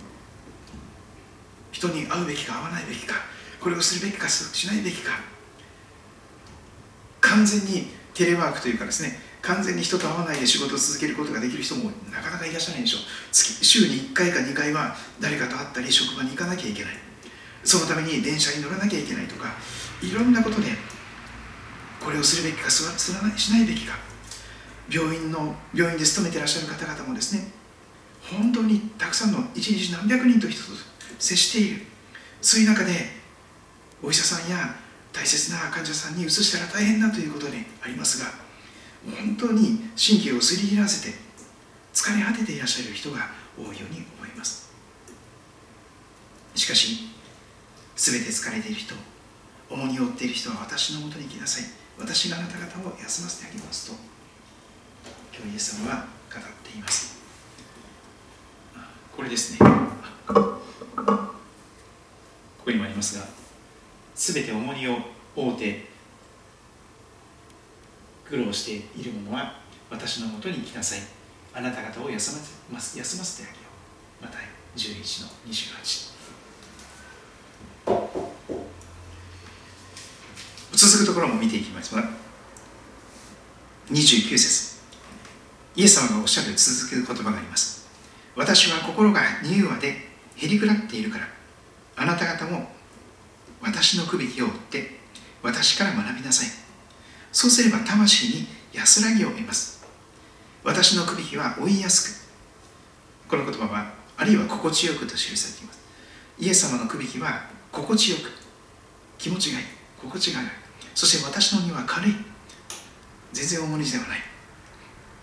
[1.70, 3.14] 人に会うべきか会わないべきか
[3.60, 5.12] これをするべきかしないべきか
[7.20, 13.00] 完全にテレワークというかですね完全に人と会わないで仕事を続けることができる人もなかなかいらっしゃらないでしょう。
[13.32, 16.92] 月週に1回か2回は誰かと会ったり職場に行かなきゃいけない。
[17.64, 19.54] そのために電車に乗らなきゃいけないとか
[20.02, 20.68] いろんなことで
[22.00, 23.98] これをするべきかすらないしないべきか。
[24.90, 27.46] 病院の病院で勤めていらっしゃる方々もですね
[28.22, 30.72] 本当にたくさんの一日何百人と人と
[31.18, 31.86] 接している。
[32.42, 32.92] そういう中で
[34.02, 34.74] お医者さんや
[35.12, 38.30] 大切な患者さんに移したら大変だということでありますが
[39.04, 41.16] 本当に神経をすり切らせて
[41.92, 44.70] 疲れ果てていらっしゃる人が多いように思います。
[46.54, 47.08] しかし
[47.96, 48.94] 全て疲れている人
[49.68, 51.64] 重荷を負っている人は私のもとに来なさい。
[51.98, 53.96] 私があなた方を休ませてあげますと
[55.36, 57.18] 今日イエス様は語っています。
[59.14, 59.58] これですね。
[60.26, 60.60] こ
[62.64, 63.39] こにもありますが
[64.14, 64.98] 全て重荷を
[65.34, 65.88] 負うて
[68.24, 71.00] 苦労している者は私のもとに来なさい。
[71.52, 73.66] あなた方を休ませます休ませてあげよ
[74.20, 74.24] う。
[74.24, 74.38] また
[74.76, 76.10] 11の28
[80.72, 81.94] 続くところも見ていきます。
[81.94, 82.02] が
[83.90, 84.80] 29節。
[85.76, 87.88] イエス様がおっしゃる続く言葉があります。
[88.34, 89.94] 私は心が柔和で
[90.36, 91.28] へりくらっているから。
[91.96, 92.70] あなた方も
[93.62, 95.00] 私のくびきを追って
[95.42, 96.48] 私から学びなさい。
[97.32, 99.84] そうすれば魂に安らぎを得ます。
[100.64, 102.26] 私のくびきは追いやす
[103.26, 103.28] く。
[103.30, 105.80] この言葉はあるいは心地よくと記されています。
[106.38, 108.30] イエス様のくびきは心地よく。
[109.18, 109.64] 気持ちがいい。
[110.00, 110.48] 心地がいい。
[110.94, 112.14] そして私の荷は軽い。
[113.32, 114.18] 全然重荷ではない。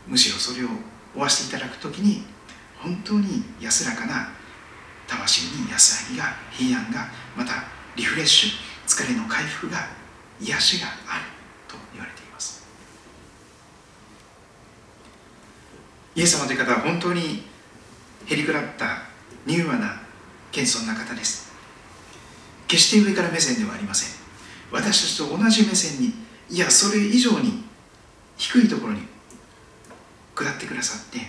[0.07, 0.69] むしろそれを
[1.13, 2.23] 負わせていただく時に
[2.79, 4.29] 本当に安らかな
[5.07, 8.49] 魂に安らぎが平安がまたリフレッシュ
[8.87, 9.87] 疲れの回復が
[10.39, 11.25] 癒しがある
[11.67, 12.63] と言われています。
[16.15, 17.43] イエス様という方は本当に
[18.27, 19.01] へりくらった
[19.47, 19.99] 柔和な
[20.51, 21.51] 謙遜な方です。
[22.67, 24.09] 決して上から目線ではありません。
[24.71, 26.13] 私たちと同じ目線に
[26.51, 27.63] いやそれ以上に
[28.37, 29.01] 低いところに
[30.35, 31.19] 下ってくださって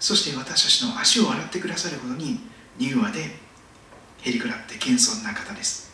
[0.00, 2.40] そして私たちの足を洗ってくださるほどに
[2.78, 3.20] 柔和で
[4.22, 5.87] へりくらって謙遜な方です。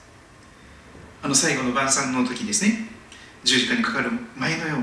[1.24, 2.86] あの最後の晩餐の時ですね。
[3.44, 4.78] 十字架にかかる前のよう。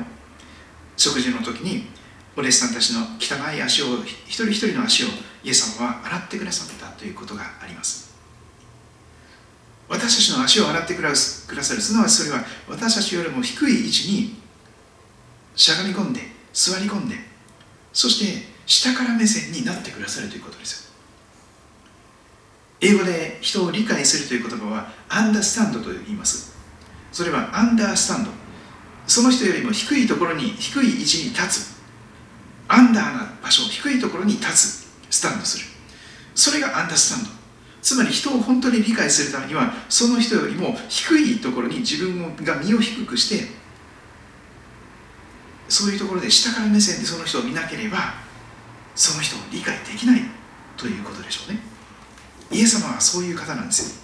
[0.98, 1.86] 食事の時に
[2.36, 5.08] お弟子さんたちの汚い足を一人一人の足を
[5.44, 8.16] イエス様は洗ってくださったということがあります。
[9.88, 14.36] 私たちの足を洗ってくださるすなわちそれは私たちよりも低い位置に
[15.56, 16.22] しゃがみ込んで
[16.54, 17.18] 座り込んで
[17.94, 20.91] そして下から目線になってくださるということです
[22.82, 26.56] 英語で人を理解するという言葉はアンダースタンドと言います。
[27.12, 28.32] それはアンダースタンド。
[29.08, 31.82] その人よりも低いところに低い位置に立つ。
[32.68, 34.92] アンダーな場所低いところに立つ。
[35.10, 35.66] スタンドする。
[36.34, 37.42] それがアンダースタンド。
[37.82, 43.48] つまり人を本当に理解するためにはその人よりも低いところに自分が身を低くして
[45.68, 47.98] そういうところで下から目線でその人を見なければ
[48.94, 50.22] その人を理解できない
[50.78, 51.71] ということでしょうね。
[52.52, 54.02] イエス様はそういう方なんですよ。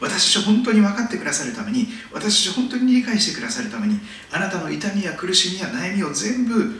[0.00, 4.00] 私たちを本当に分かってくださるために私たちを本当に理解してくださるために
[4.32, 6.78] あなたの痛みや苦しみや悩みを全部分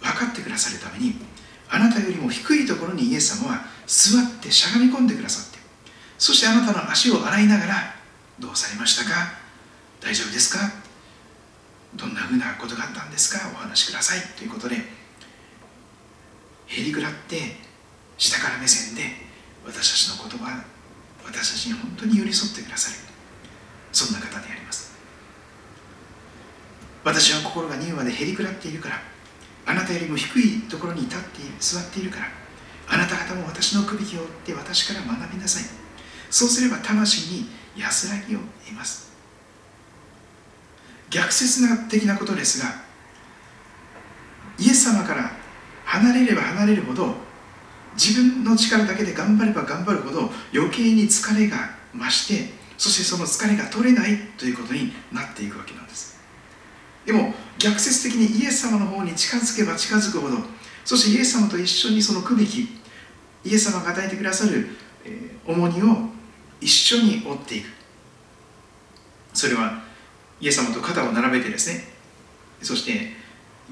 [0.00, 1.14] かってくださるために
[1.68, 5.58] あなたよりも低いところにイエス様は座ってしゃがみ込んでくださって
[6.16, 7.94] そしてあなたの足を洗いながら
[8.38, 9.34] どうされましたか？
[10.00, 10.72] 大丈夫ですか？
[11.96, 13.46] どんなふうなことがあったんですか？
[13.52, 14.20] お話しください。
[14.38, 14.76] ということで
[16.68, 17.56] へりくらって
[18.16, 19.02] 下から目線で
[19.66, 20.64] 私たちの言葉
[21.24, 22.96] 私たちに本当に寄り添ってくださる。
[23.92, 24.92] そんな方であります。
[27.04, 29.00] 私は心が柔和でへりくらっているから。
[29.64, 31.26] あなたよりも低いところに立って
[31.60, 32.26] 座っているから。
[32.88, 35.64] あなた方も私の首を追って私から学びなさい。
[36.30, 37.46] そうすれば魂に
[37.76, 39.12] 安らぎを得ます。
[41.12, 42.74] 逆説な的なことですが
[44.58, 45.30] イエス様から
[45.84, 47.14] 離れれば離れるほど
[47.94, 51.56] 自分の力だけで頑張れば頑張るほど余計に疲れが
[51.94, 56.20] 増してそしてその疲れが取れないということになっていくわけなんです。
[57.06, 60.36] でも逆説的にイエス様の方に近づけば近づくほど
[60.84, 62.68] そしてイエス様と一緒にその区引き
[63.44, 64.68] イエス様が与えてくださる、
[65.04, 65.96] え重荷を
[66.60, 67.66] 一緒に負っていく。
[69.34, 69.82] それは
[70.40, 71.84] イエス様と肩を並べてですね。
[72.62, 73.12] そして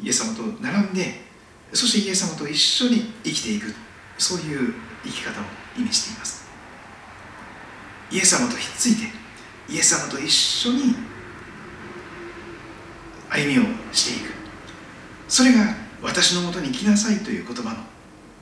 [0.02, 1.20] イエス様と並んで
[1.72, 3.74] そしてイエス様と一緒に生きていく。
[4.20, 5.44] そういう生き方を
[5.78, 6.44] 意味しています。
[8.12, 9.12] イエス様とひっついて
[9.68, 10.94] イエス様と一緒に
[13.30, 13.62] 歩みを
[13.92, 14.34] していく。
[15.26, 17.76] それが私のもとに来なさいという言葉の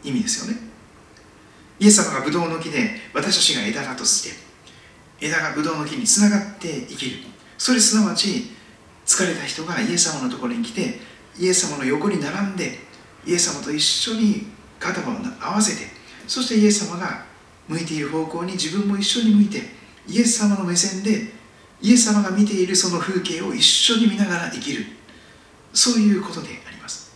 [0.02, 0.60] 意味ですよね。
[1.78, 7.18] イエス様がブドウの木で私たちが枝だとして枝がブドウの木につながって生きる。
[7.56, 8.50] それすなわち
[9.06, 10.98] 疲れた人がイエス様のところに来て
[11.38, 12.78] イエス様の横に並んで
[13.24, 15.04] イエス様と一緒に肩を
[15.40, 15.90] 合わせて
[16.26, 17.24] そしてイエス様が
[17.68, 19.62] 向いている方向に自分も一緒に向いて
[20.06, 21.32] イエス様の目線で
[21.80, 24.98] イエス様が見ているその風景を一緒に見ながら生きる。
[25.72, 27.12] そういうことであります。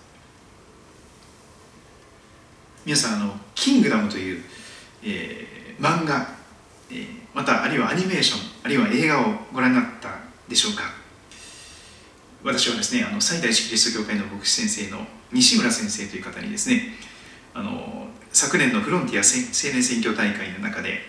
[2.84, 4.42] 皆さんあの「キングダム」という、
[5.02, 6.28] えー、漫画、
[6.90, 10.92] えー、またあるいはアニメーションあるいは映画をご覧になったでしょうか。
[12.44, 16.94] 私はですねあの最大式キリスト教会の牧師先生の西村先生という方にですね
[17.54, 21.00] あの昨年のフロンティア青年選挙大会の中で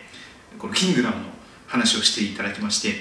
[0.60, 1.24] このキングダムの
[1.68, 2.96] 話をしていただきまして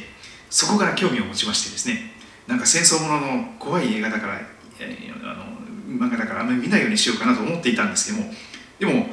[0.49, 2.13] そこから興味を持ちましてですね
[2.47, 8.33] なんか戦争ものの怖い映画だからあの漫画だからあんまり見ないようにしようかなと思っていたんですけども
[8.79, 9.07] でも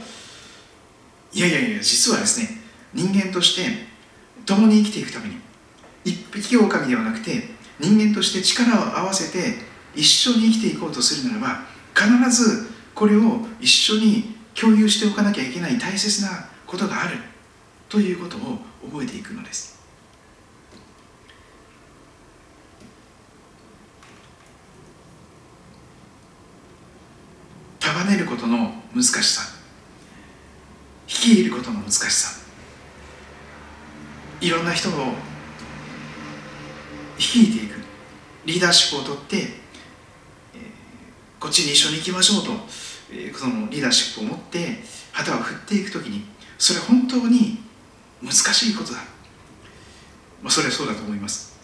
[1.34, 2.50] いやいやいや実はですね
[2.94, 3.90] 人間として
[4.46, 5.36] 共に生きていくために
[6.04, 7.44] 一匹狼ではなくて
[7.80, 9.60] 人間として力を合わせて
[9.96, 11.64] 一緒に生きていこうとするならば
[11.94, 12.69] 必ず
[13.00, 17.16] これを一緒に共有しておかなきゃいけない大切なことがある。
[17.88, 18.58] ということを
[18.92, 19.80] 覚えていくのです。
[27.80, 29.44] 束ねることの難しさ。
[31.08, 32.42] 率いることの難しさ。
[34.42, 35.14] いろんな人を
[37.18, 37.76] 率いていく。
[38.44, 39.58] リーダーシップをとって、
[41.40, 42.89] こっちに一緒に行きましょうと、
[43.34, 44.80] そのリーダーシップを持って
[45.12, 46.26] 旗を振っていく時に
[46.58, 47.60] それ本当に
[48.22, 49.00] 難しいことだ、
[50.42, 51.58] まあ、それはそうだと思います、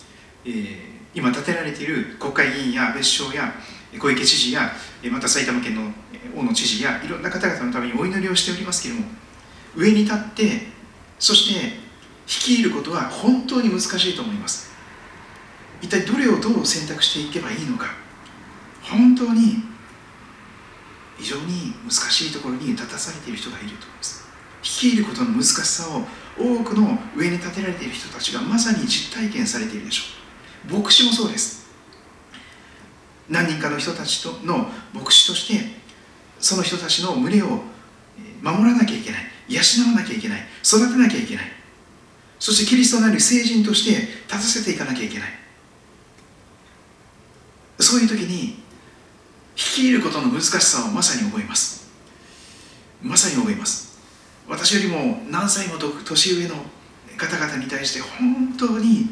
[0.45, 3.53] えー、今建てられている国会議員や別所や
[3.99, 4.71] 小池知事や
[5.11, 5.91] また埼玉県の
[6.35, 9.07] 大野知事やいろんな方々のためにお祈りをしておりますけれども
[9.75, 10.67] 上に立って
[11.19, 11.85] そして
[12.27, 14.73] 率いることは本当に難しいと思います。
[15.81, 17.87] 一体どれをどう選択していけばいいのか。
[18.81, 19.63] 本当に
[21.17, 24.25] 非常に難しいところに立たされている人がいると思います。
[24.63, 26.01] 率いることの難しさを
[26.37, 30.03] 多くの上に立てられている人たちがまさに実体験されているでしょ
[30.73, 30.79] う。
[30.79, 31.65] 牧師もそうです。
[33.29, 35.63] 何人かの人たちとの牧師として
[36.39, 37.61] その人たちの群れを
[38.41, 39.21] 守らなきゃいけない。
[39.47, 40.47] 養わなきゃいけない。
[40.63, 41.45] 育てなきゃいけない。
[42.39, 45.29] そしてキリストなる聖人として立たせていかなきゃいけない。
[47.79, 48.63] そういう時に
[49.55, 51.89] 率いることの難しさをまさに覚えます。
[53.01, 53.99] まさに覚えます。
[54.47, 56.55] 私よりも何歳も年上の
[57.17, 59.09] 方々に対して本当に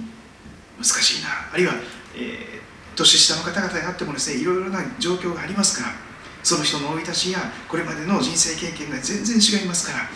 [0.78, 1.30] 難しいな。
[1.54, 1.74] あるいは、
[2.16, 5.96] えー、年下の方々であってもですねいろいろな状況がありますから
[6.44, 10.10] その人の生い立ちやこれまでの人生経験が全然違いますから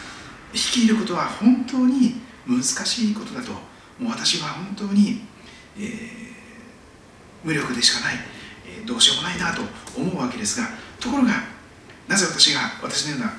[0.53, 3.51] 率いることは本当に難しいことだと
[3.99, 5.21] もう私は本当に、
[5.77, 5.85] えー、
[7.43, 8.15] 無力でしかない、
[8.85, 9.61] どうしようもないなと
[9.97, 10.67] 思うわけですが
[10.99, 11.33] ところが
[12.07, 13.33] なぜ私が私のような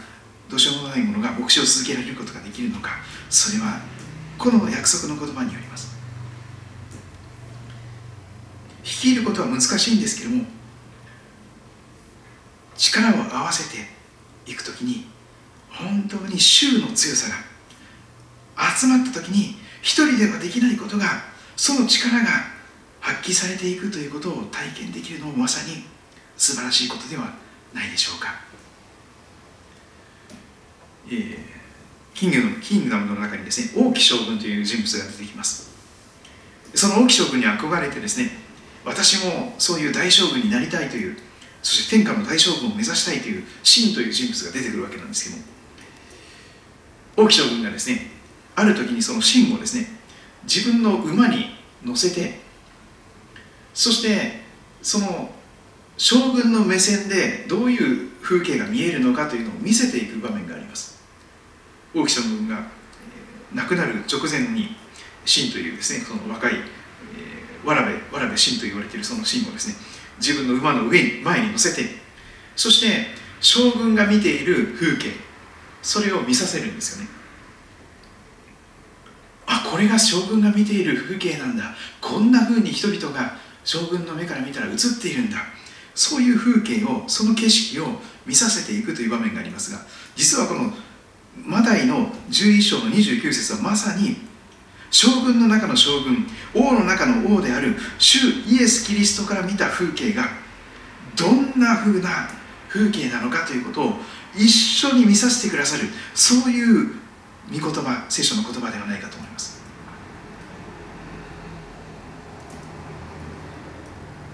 [0.48, 2.90] どうしようもないものが牧師を続けられることができるのか
[3.30, 3.80] それは
[4.38, 5.98] この約束の言葉によります。
[8.84, 10.44] 率いることは難しいんですけども
[12.76, 13.84] 力を合わせて
[14.46, 15.06] いくときに
[15.68, 21.04] 本当に衆の強さが集まった時に一人ではできないことが
[21.56, 22.26] その力が
[23.00, 25.84] 発揮されていくということを体験できるのもまさに
[26.36, 27.34] 素晴らしいことでは
[27.72, 28.34] ないでしょうか、
[31.08, 31.38] えー、
[32.14, 35.68] キングのキングダムの中にですね王毅将軍という人物が出てきます。
[36.74, 38.30] その王毅将軍に憧れてですね
[38.84, 41.16] 私もそういう大将軍になりたいという
[41.62, 48.10] そして天下の大将軍を目指したいという秦という人物が出てくるわけなんですけども王毅将軍がですね
[48.54, 49.86] ある時にその秦をですね
[50.44, 51.46] 自分の馬に
[51.84, 52.40] 乗せて
[53.78, 54.40] そして
[54.82, 55.30] その
[55.96, 61.00] 将軍の目線でどういう風景が見えるのかというのを見せていく場面があります。
[61.94, 62.66] 王毅将軍が
[63.54, 64.74] 亡くなる直前に
[65.24, 69.76] 秦というですねその若い、えー、わらべわらべ秦と言われているその秦をですね
[70.18, 71.88] 自分の馬の上に前に乗せて
[72.56, 73.06] そして
[73.40, 75.12] 将軍が見ている風景
[75.82, 77.10] それを見させるんですよね。
[79.46, 81.76] あこれが将軍が見ている風景なんだ。
[82.00, 83.38] こんな風に人々が
[83.68, 85.36] 将軍の目から見たら映っているんだ。
[85.94, 87.86] そういう風景をその景色を
[88.24, 89.80] 見させていくという場面がありますが
[90.14, 90.72] 実はこの
[91.44, 94.16] マタイの11章の29節はまさに
[94.92, 100.28] 将軍の中の将軍王の中の王である主イエス・キリストから見た風景が
[101.16, 102.30] どんな風な
[102.68, 103.92] 風景なのかということを
[104.36, 106.94] 一緒に見させてくださるそういう
[107.50, 109.57] 御言葉聖書の言葉ではないかと思います。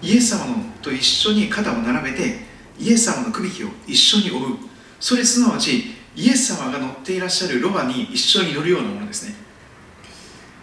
[0.05, 2.41] イエス様のと一緒に肩を並べて
[2.79, 4.59] イエス様の首輝を一緒に追う。
[5.01, 9.35] それすなわちイエス様が乗っていらっしゃるロバに一緒に乗るようなものですね。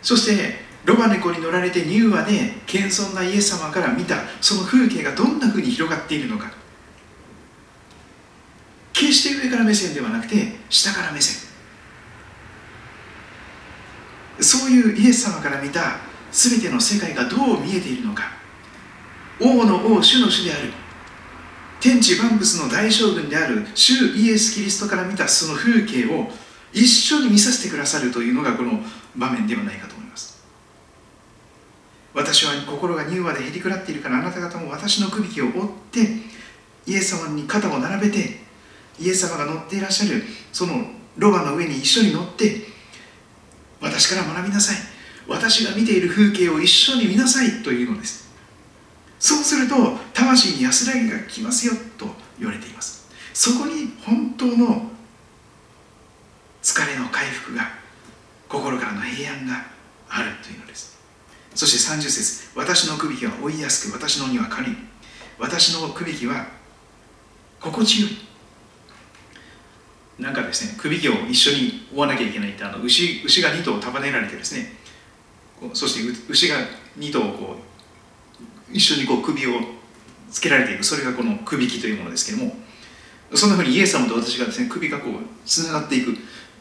[0.03, 6.51] そしてロバ猫に乗られて乳和で謙遜なイエス様から見たその風景がどんなふうに広がっているのか。
[8.93, 11.49] 決して上から目線ではなくて下から目線。
[14.39, 15.97] そういうイエス様から見た
[16.31, 18.40] 全ての世界がどう見えているのか。
[19.41, 20.71] 王の王主の主である。
[21.79, 26.29] 天地万物の大将軍である主イエス・キリストから見たその風景を
[26.71, 28.79] 一緒に見させてくださるというのがこの
[29.15, 30.43] 場面ではないかと思います。
[32.13, 35.99] 私は心が乳和でへりくらっているからあなた方も私の首輝を追って
[36.85, 38.41] イエス様に肩を並べて
[38.99, 40.85] イエス様が乗っていらっしゃるその
[41.17, 42.67] ロバの上に一緒に乗って
[43.81, 44.75] 私から学びなさい。
[45.27, 48.20] 私が見ている風景を一緒に見なさいというのです。
[49.21, 49.75] そうすると
[50.15, 52.07] 魂に安らぎが来ますよと
[52.39, 53.07] 言われています。
[53.35, 54.89] そこに本当の
[56.63, 57.69] 疲れの回復が
[58.49, 59.63] 心からの平安が
[60.09, 60.99] あるというのです。
[61.53, 64.75] そして30節私の首輝は追いやすく私の荷は軽い
[65.37, 66.47] 私の首輝は
[67.59, 68.11] 心地よい。
[70.19, 74.73] なんかですね首輝を一緒に追わなきゃいけないってあの牛牛が2頭束ねられてですね
[75.73, 76.55] そして牛が
[76.97, 77.70] 2頭こう
[78.73, 79.51] 一緒にこう首を
[80.29, 82.55] つけられていくそれがこの首輝というものですけども
[83.33, 85.13] そんなふうにイエス様と私がですね首がこう
[85.45, 86.15] つながっていく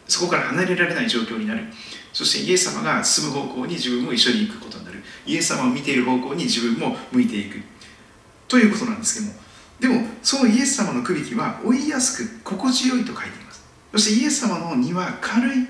[0.07, 1.65] そこから離れられない状況になる。
[2.13, 5.03] そしてイエス様が進む方向に自分も一緒に行くことになる。
[5.25, 7.61] イエス様を見ている方向に自分も向いていく。
[8.49, 9.41] ということなんですけども
[9.79, 13.65] でもそのイエス様の首輝は追いやすく心地よいと書いています。
[13.93, 15.67] そしてイエス様の荷は軽い。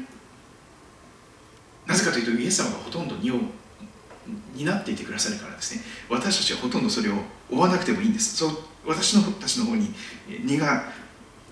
[1.86, 3.36] なぜかというとイエス様がほとんど荷を
[4.54, 5.82] 担っていてくださるからですね。
[6.08, 7.14] 私たちはほとんどそれを
[7.50, 8.36] 追わなくてもいいんです。
[8.36, 8.50] そう
[8.86, 9.92] 私のたちの方に
[10.44, 10.84] 荷が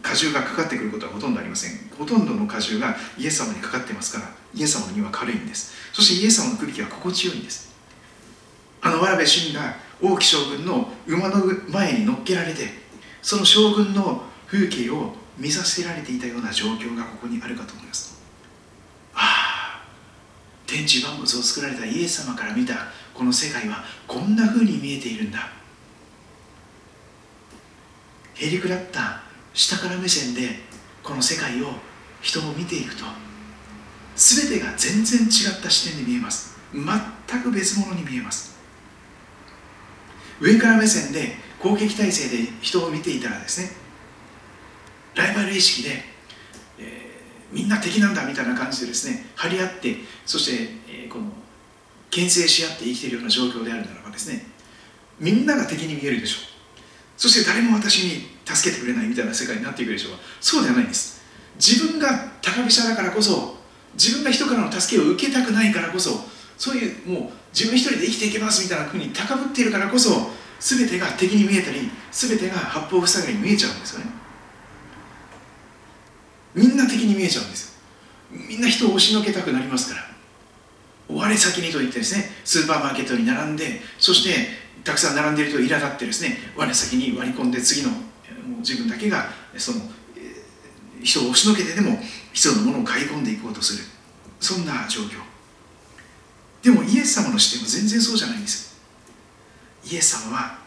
[0.05, 1.91] 荷重がかかってくることはほとんどありません。
[1.99, 5.73] ほとんどの荷重がイエス様にかかってますからイエス様の荷は軽いんです。
[5.93, 7.75] そしてイエス様の首輝は心地よいんです。
[8.81, 12.69] あのわらべ主が王毅将軍の馬の前に乗っけられて
[13.21, 18.18] その将軍の風景を見させられていたような状況がここにあるかと思います。
[20.69, 22.75] 天地万物を作られたイエス様から見た
[23.15, 25.49] この世界はこんな風に見えているんだ。
[28.35, 29.23] へりくらった
[29.55, 30.61] 下から目線で
[31.03, 31.71] この世界を
[32.21, 33.05] 人を見ていくと
[34.15, 36.59] 全てが全然違った視点で見えます。
[36.73, 38.59] 全く別物に見えます。
[40.41, 43.71] 上から目線で攻撃体制で人を見ていたらですね
[45.17, 46.05] ライバル意識で、
[47.53, 49.97] みんな敵なんだみたいな感じでですね張り合って
[50.27, 51.25] そして、え、この
[52.11, 54.47] 牽制し合って生きているような状況であるならばですね
[55.19, 56.49] みんなが敵に見えるでしょう。
[57.17, 60.13] そして誰も私に助けてくれないみたいな世界になっていくでしょう。
[60.41, 61.21] そうではないんです。
[61.59, 63.57] 自分が高飛車だからこそ
[63.95, 66.11] 自分が人からの助けを受けたくないからこそ
[66.57, 70.31] そういうもう自分一人で生きていけますみたいなふうに高ぶっているからこそ
[70.61, 74.07] 全てが敵に見えたり全てが八方塞がりに見えちゃうんですよね。
[76.59, 77.79] みんな敵に見えちゃうんですよ。
[78.49, 80.09] みんな人を押しのけたくなりますから。
[81.09, 84.31] 我先にと言ってですねスーパーマーケットに並んでそして
[84.85, 88.01] たくさん並んでいると苛立ってですね我先に割り込んで次のもう
[88.59, 89.81] 自分だけがその
[91.03, 91.99] 人を押しのけてでも
[92.33, 93.85] 必要なものを買い込んでいこうとする。
[94.41, 95.19] そんな状況。
[96.63, 98.77] でもイエス様の視点は全然そうじゃないんです
[99.85, 100.59] イエス様は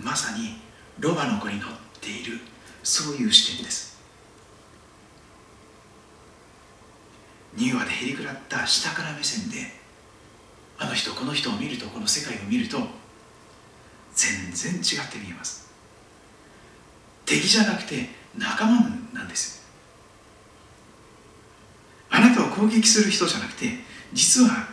[0.00, 0.58] まさに
[0.98, 1.70] ロバの子に乗っ
[2.00, 2.40] ている。
[2.82, 3.87] そういう視点です。
[7.58, 9.56] 乳和でへりくらった下から目線で
[10.78, 12.78] あの人この人を見るとこの世界を見ると
[14.14, 15.68] 全然違って見えます。
[17.26, 18.80] 敵じゃなくて仲間
[19.12, 19.66] なんです
[22.08, 23.66] あなたを攻撃する人じゃなくて
[24.14, 24.68] 実は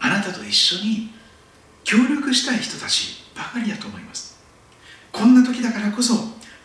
[0.00, 1.10] あなたと一緒に
[1.84, 4.40] 協力したい人たちばかりだと思います。
[5.12, 6.14] こんな時だからこそ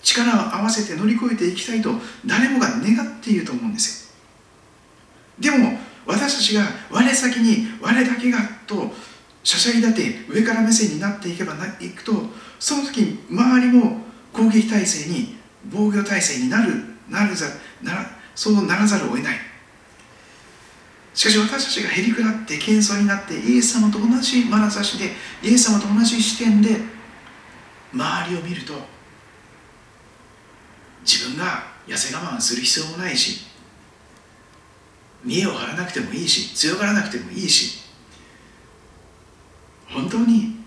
[0.01, 1.91] 力を合わせて乗り越えていきたいと
[2.25, 4.06] 誰もが願っていると思うんですよ。
[5.39, 8.91] でも私たちが我先に我だけがと
[9.43, 12.13] しゃしゃりだって上から目線になっていけばいくと
[12.59, 13.97] その時周りも
[14.33, 15.37] 攻撃体制に
[15.69, 16.73] 防御体制になる
[17.09, 17.45] なるざ
[17.81, 19.37] ならそうならざるを得ない。
[21.17, 25.09] しかし私たちがへりくだって謙遜になってイエス様と同じ眼差しで
[25.41, 26.77] イエス様と同じ視点で
[27.91, 28.73] 周りを見ると
[31.01, 33.47] 自分が痩せ我慢する必要もないし
[35.23, 37.83] 見栄を張らなくてもいいし強がらなくてもいいし
[39.89, 40.57] 本当に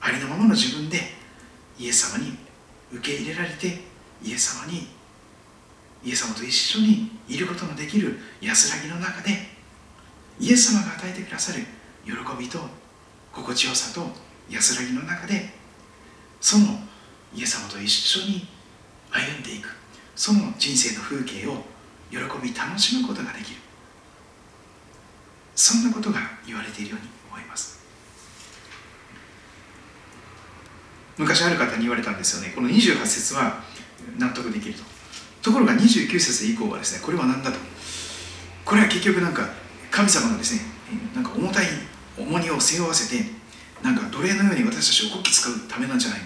[0.00, 0.98] ありのままの自分で
[1.78, 2.36] イエス様に
[2.92, 3.80] 受け入れられて
[4.22, 4.88] イエス様に
[6.04, 9.30] イエス様と一緒にいることのできる安らぎの中で
[10.38, 11.64] イエス様が与えてくださる
[12.04, 12.58] 喜びと
[13.32, 14.06] 心地よさと
[14.50, 15.50] 安らぎの中で
[16.40, 16.66] その
[17.34, 18.46] イエス様と一緒に
[19.10, 19.84] 歩んでいく。
[20.16, 21.56] その人生の風景を
[22.10, 23.56] 喜び楽しむことができる。
[25.54, 27.80] そんなことが言われているように思います。
[31.16, 32.52] 昔ある方に言われたんですよね。
[32.54, 33.62] この28節は
[34.18, 34.82] 納得できると。
[35.42, 37.58] ところが29節以降はですねこれは何だと。
[38.64, 39.48] これは結局なんか
[39.90, 40.62] 神様がですね
[41.14, 41.66] なんか重たい
[42.18, 43.24] 重荷を背負わせて
[43.82, 46.20] なんか奴隷のように私たちをこき使うためなんじゃない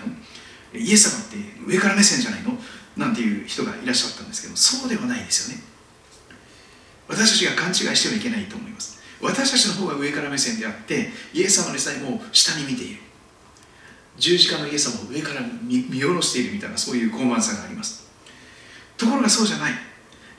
[0.72, 0.78] の？
[0.78, 2.52] イエス様って上から目線じゃないの？
[2.98, 5.62] なんていう人がいらっしゃったんですけどそうではないですよね。
[7.06, 8.98] 私たちが勘違いしてはいけないと思います。
[9.20, 13.00] 私たちの方が上から目線であってイエス様でさえも下に見ている。
[14.18, 18.10] 十字架のイエス様を上から見下ろしているみたいなそういう傲慢さがあります。
[18.96, 19.72] ところがそうじゃない。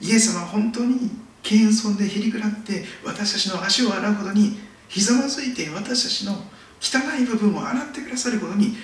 [0.01, 1.09] イエス様は本当に
[1.41, 6.33] 謙遜でへりくらって私たちの足を洗うほどにひざまずいて私たちの
[6.81, 8.75] 汚い部分を洗ってくださることに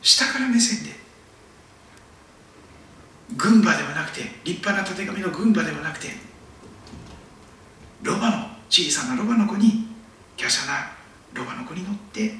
[0.00, 0.93] 下から目線で
[3.36, 6.08] 軍馬ではなくて立派なたてがみの軍馬ではなくて
[8.02, 9.88] ロバの小さなロバの子に
[10.38, 10.92] 華奢な
[11.32, 12.34] ロバの子に乗って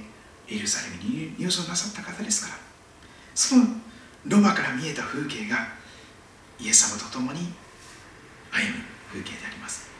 [0.48, 2.64] エルサレムに入場なさった方ですから。
[3.34, 3.64] その
[4.26, 5.68] ロバから見えた風景が
[6.60, 9.90] イエス様と共に歩む風景であります。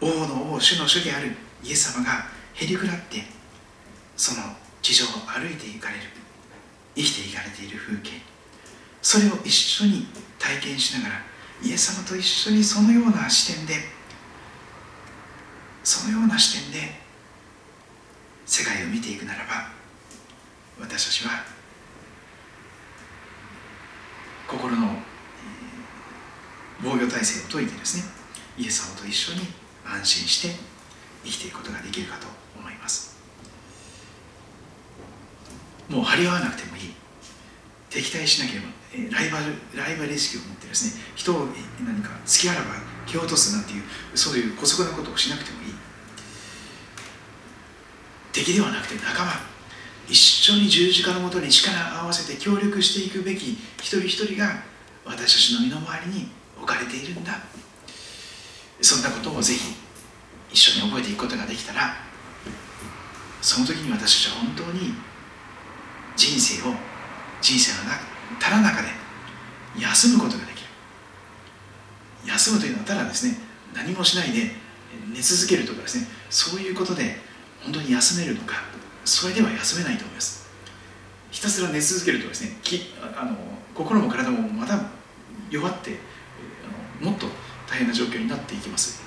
[0.00, 3.24] 王の王主の主であるイエス様がへりくらって
[4.16, 4.42] その
[4.80, 6.19] 地上を歩いていかれる。
[6.94, 8.20] 生きていかれている風景。
[9.02, 10.06] それを一緒に
[10.38, 11.14] 体験しながら
[11.62, 13.74] イエス様と一緒にそのような視点で
[15.82, 16.92] そのような視点で
[18.46, 19.72] 世界を見ていくならば
[20.80, 21.44] 私たちは
[24.48, 24.96] 心の
[26.82, 28.04] 防御体制を解いてですね
[28.58, 29.40] イエス様と一緒に
[29.86, 30.54] 安心して
[31.24, 32.26] 生きていくことができるかと
[32.58, 33.16] 思います
[35.90, 36.94] もう張り合わなくてもいい。
[37.90, 38.68] 敵対しなければ
[39.18, 41.02] ライバルライバル意識を持ってですね。
[41.16, 41.48] 人を
[41.84, 42.66] 何か突きあらば
[43.06, 43.82] 蹴落とすなんていう
[44.14, 45.74] そういう姑息なことをしなくてもいい。
[48.32, 49.32] 敵ではなくて仲間
[50.08, 54.62] 一緒に十字架のもとに力を合わせて協力していくべき一人一人が
[55.04, 57.38] 私たちの身の回りに置かれているんだ。
[58.80, 59.74] そんなことをぜひ
[60.52, 61.94] 一緒に覚えていくことができたら
[63.42, 64.94] その時に私たちは本当に
[66.16, 66.74] 人生を
[67.40, 67.90] 人生の
[68.38, 68.88] ただ中で
[69.78, 70.66] 休むことができる。
[72.26, 73.36] 休むというのはただですね
[73.74, 74.50] 何もしないで
[75.12, 77.16] 寝続けるとかですねそういうことで
[77.62, 78.56] 本当に休めるのか
[79.04, 80.50] それでは休めないと思います。
[81.30, 83.36] ひたすら寝続けるとですねきあの
[83.74, 84.78] 心も体もまた
[85.48, 85.96] 弱って
[87.00, 87.26] あのもっと
[87.68, 89.02] 大変な状況になっていきます。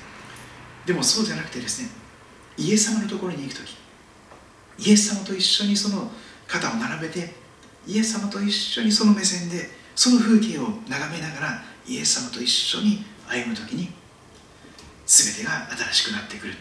[0.85, 1.89] でもそうじゃなくてですね
[2.57, 3.77] イエス様のところに行く時
[4.79, 6.11] イエス様と一緒にその
[6.47, 7.33] 肩を並べて
[7.85, 13.91] イエス様と一緒にその目線でその風景を眺めながらイエス様と一緒に歩む時に
[15.05, 16.53] 全てが新しくなってくる。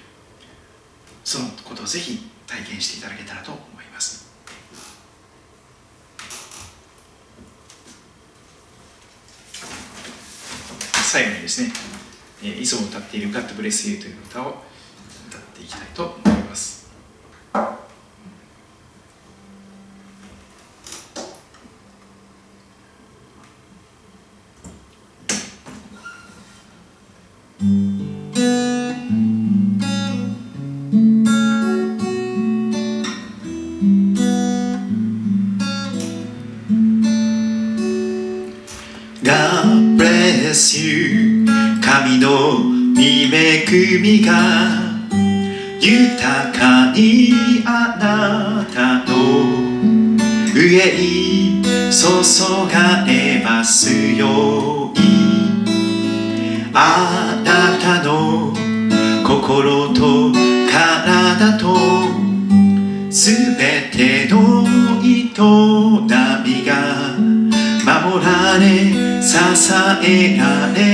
[1.24, 4.26] そのことをぜひ体験していただけたらと思います。
[11.12, 11.72] 最後にですね
[12.42, 14.64] いつも歌っている「God Bless You」という歌を
[15.28, 16.21] 歌っていきたいと思います。
[70.36, 70.91] られ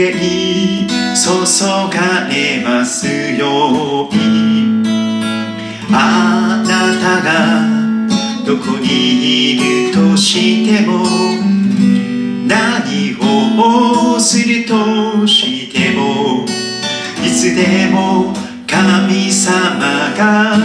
[0.00, 1.28] 上に注
[1.94, 4.82] がれますように。
[5.92, 7.28] あなたが
[8.46, 11.04] どこにいるとしても
[12.46, 16.46] 何をするとしても
[17.22, 18.32] いつでも
[18.66, 19.54] 神様
[20.16, 20.56] が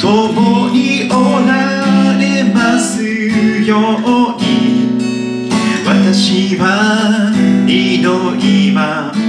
[0.00, 4.23] 共におられますように。
[6.24, 7.30] 私は
[7.68, 8.00] 祈
[8.40, 9.20] ります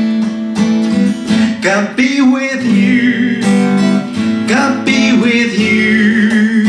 [1.61, 3.41] God be with you
[4.47, 6.63] God be with you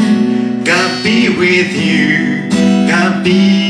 [0.65, 2.51] God be with you
[2.89, 3.66] God be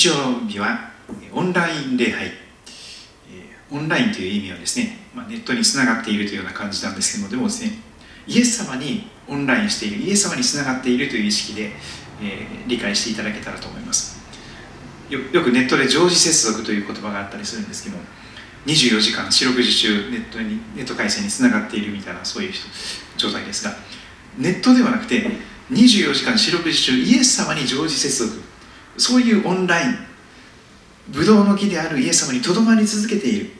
[0.00, 0.14] 日曜
[0.48, 0.92] 日は
[1.30, 2.32] オンライン礼拝、
[3.70, 7.72] オンラインという意味はですね、まあ、ネットにつながっているというような感じなんですけどもでもですね
[8.26, 11.72] イエス様にオンラインしているイエス様につながっているという意識で、
[12.22, 14.20] えー理解していただけたらと思います。
[15.10, 17.96] よくネットで常時接続という言葉があったりするんですけど
[18.64, 22.52] 24時間四六時中ネットにネット回線につながっているみたいなそういう
[23.18, 23.74] 状態ですが
[24.38, 25.26] ネットではなくて
[25.70, 28.49] 24時間四六時中イエス様に常時接続。
[29.00, 29.96] そういうオンライン
[31.08, 33.50] ブドウの木であるイエス様にとどまり続けている。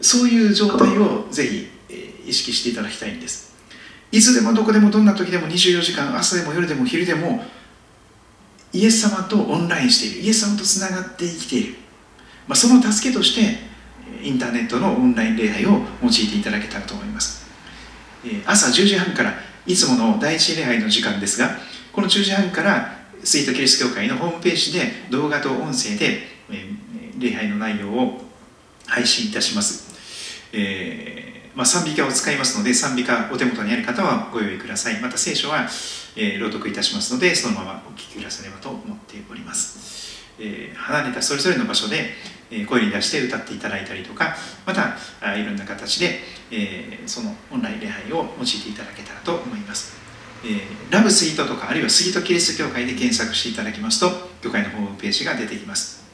[0.00, 3.54] そういう状態をぜひ、え意識していただきたいんです。
[4.10, 7.42] いつでもどこでもどんな時でも24時間朝でも夜でも昼でも
[8.72, 10.26] イエス様とオンラインしている。
[10.26, 11.74] イエス様とつながって生きている、
[12.46, 13.58] まあ、その助けとして
[14.22, 17.46] インターネットのオンライン礼拝を用いていただけたらと思います。
[18.26, 19.34] え朝10時半から
[19.66, 21.56] いつもの第一礼拝の時間ですが
[21.92, 22.93] この10時半から
[23.24, 26.20] スイートキリスト教会のホームページで動画と音声で、
[26.50, 26.68] え
[27.18, 28.20] 礼拝の内容を
[28.86, 29.94] 配信いたします、
[30.52, 35.00] えーまあ、賛美歌を使いますので賛美歌お手元にある方はご用意ください。
[35.00, 35.68] また聖書は、
[36.16, 42.10] えー朗読いたしますのでそのままお聞きくださればと思っております、えー離れたそれぞれの場所で、
[42.50, 46.20] え声に出して歌っていただいたりとかまたあいろんな形で、
[46.50, 50.03] えそのオンライン礼拝を用いていただけたらと思います。
[50.44, 54.10] えーラブスイートとかあるいはスイートキリスト教会で検索していただきますと
[54.42, 56.04] 教会のホームページが出てきます。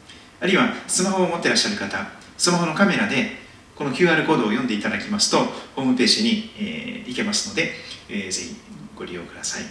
[0.41, 2.09] あるいはスマホを持ってらっしゃる方
[2.39, 3.33] スマホのカメラで
[3.77, 5.39] この QR コードを読んでいただきますと
[5.77, 7.73] ホームページに、えー行けますので、
[8.09, 8.57] えーぜひ
[8.97, 9.65] ご利用ください、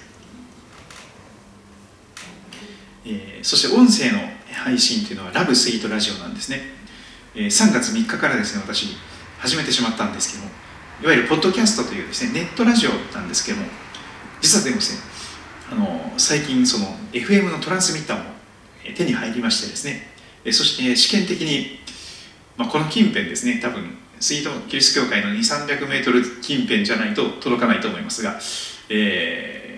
[3.06, 4.20] えーそして音声の
[4.52, 6.60] 配信というのはラブスイートラジオなんですね、
[7.36, 8.96] えー3月3日からですね私
[9.40, 10.52] 始めてしまったんですけども
[11.02, 13.66] いわゆるポッドキャストというですねネットラジオなんですけども
[14.42, 15.02] 実はでもですね
[15.72, 18.24] あの最近その FM のトランスミッターも
[18.96, 20.08] 手に入りましてですね。
[20.52, 21.80] そして試験的に、
[22.58, 23.60] まあ、この近辺ですね。
[23.62, 28.40] 多分スイートキリスト教会の2 3 0 0メートル近辺じゃないと届かないと思いますが、
[28.90, 29.70] えー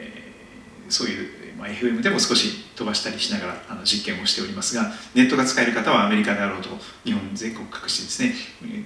[0.92, 6.70] そういう、まあ、FM でも少し飛ばしたりしながらあの実験をしておりますがネットが使える方はアメリカであろうと
[7.04, 8.34] 日本全国各地ですね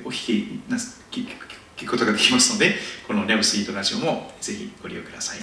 [0.06, 1.32] お聞きなす聞く
[1.76, 2.76] 聞くことができますので
[3.08, 5.40] このラブスイートラジオもぜひご利用ください、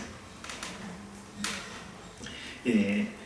[2.64, 3.22] えー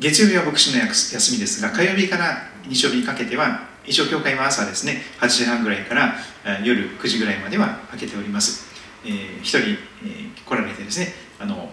[0.00, 6.16] 月曜日は牧師の休みですが火曜日から日曜日にかけては一応教会は朝ですね8時半ぐらいから
[6.64, 8.66] 夜9時ぐらいまでは開けております、
[9.04, 11.70] えー一人、えー来られてですねあの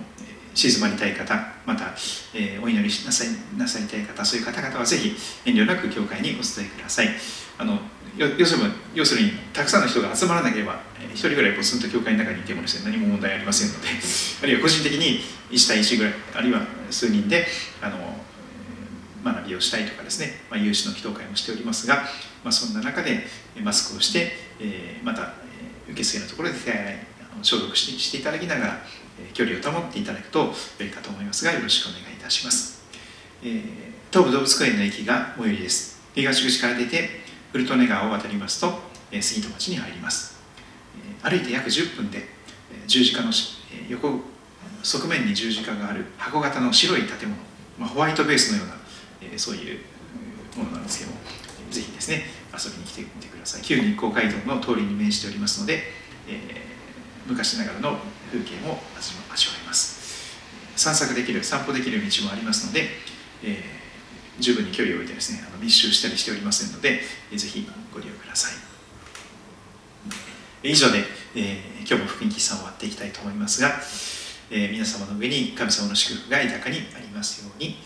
[0.53, 1.33] 静まりたい方
[1.65, 1.95] また、
[2.35, 7.09] えーお祈りなさいなさりたい方そういう方々はぜひ遠慮なく教会にお伝えください。
[7.61, 7.77] あの
[8.17, 13.87] 要するに要するにたくさんの人が集まらなければえー一人ぐらいポツンと教会の中にいてもですね何も問題ありませんので
[14.41, 17.47] あるいは個人的に1対1ぐらいあるいは数人で
[17.79, 18.25] あの
[19.23, 22.09] 学びをしたいとかですね、まあ、有志の祈祷会もしておりますが、
[22.43, 23.27] まあ、そんな中で
[23.61, 26.97] マスクをして、えーまた、えー受付のところで手洗い
[27.43, 28.85] 消毒してしていただきながら、
[29.33, 32.81] 距離を保っていただくと良いかと思いますがよろしくお願いいたします、
[33.43, 33.61] えー、
[34.09, 35.99] 東武動物公園の駅が最寄りです。
[36.15, 37.21] 東口から出て
[37.53, 38.79] ウルトネ川を渡りますと、
[39.11, 40.39] え、杉戸町に入ります、
[41.23, 42.23] え、歩いて約10分で、え
[42.87, 44.21] 十字架の、え横
[44.83, 47.35] 側面に十字架がある箱型の白い建物、
[47.77, 48.75] まあ、ホワイトベースのような、
[49.33, 49.79] えそういう
[50.57, 51.17] ものなんですけども
[51.69, 53.61] ぜひですね遊びに来てみてください。
[53.61, 55.83] 旧日光街道の通りに面しておりますので、
[56.27, 56.65] え、
[57.27, 57.97] 昔ながらの
[58.31, 60.01] 風景も味わえます。
[60.75, 62.89] 散策できる散歩できる道もありますので、
[63.43, 63.80] えー、
[64.41, 68.53] 十分に距離を置いてですねあの密集したりしておりませんので、えー、ぜひご利用ください。
[70.63, 71.03] 以上で、
[71.35, 73.69] えー、今日も福音喫茶を終わっていきたいと思いますが、
[74.51, 77.77] えー、皆様の上に神様の祝福が豊かにありますように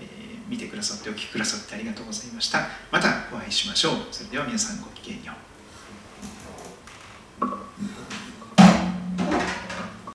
[0.00, 2.66] え見てくださってお聴きくださってありがとうございました。
[2.90, 3.94] またお会いしましょう。
[4.10, 5.43] それでは皆さんごきげんよう。